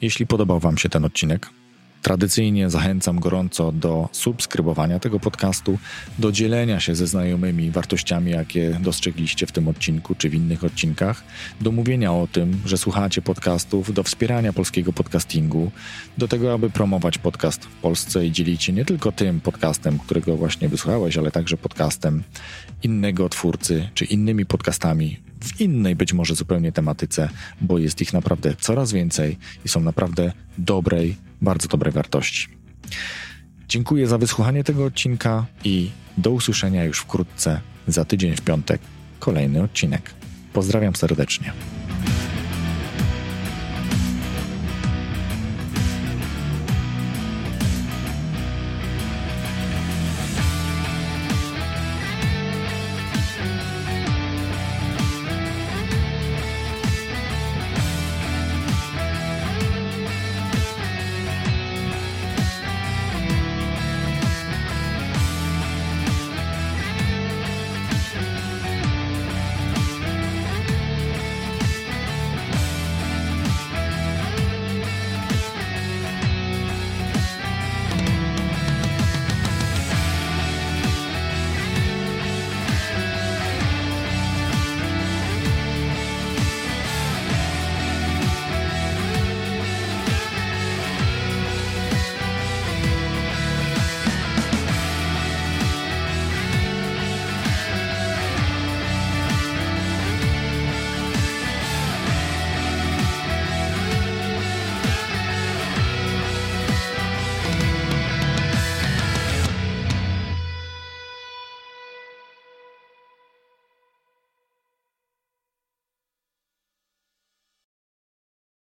[0.00, 1.50] Jeśli podobał Wam się ten odcinek,
[2.06, 5.78] Tradycyjnie zachęcam gorąco do subskrybowania tego podcastu,
[6.18, 11.24] do dzielenia się ze znajomymi wartościami, jakie dostrzegliście w tym odcinku czy w innych odcinkach,
[11.60, 15.70] do mówienia o tym, że słuchacie podcastów, do wspierania polskiego podcastingu,
[16.18, 20.36] do tego, aby promować podcast w Polsce i dzielić się nie tylko tym podcastem, którego
[20.36, 22.22] właśnie wysłuchałeś, ale także podcastem
[22.82, 27.28] innego twórcy czy innymi podcastami w innej być może zupełnie tematyce,
[27.60, 32.48] bo jest ich naprawdę coraz więcej i są naprawdę dobrej, bardzo dobrej wartości.
[33.68, 38.80] Dziękuję za wysłuchanie tego odcinka i do usłyszenia już wkrótce, za tydzień w piątek,
[39.18, 40.14] kolejny odcinek.
[40.52, 41.52] Pozdrawiam serdecznie.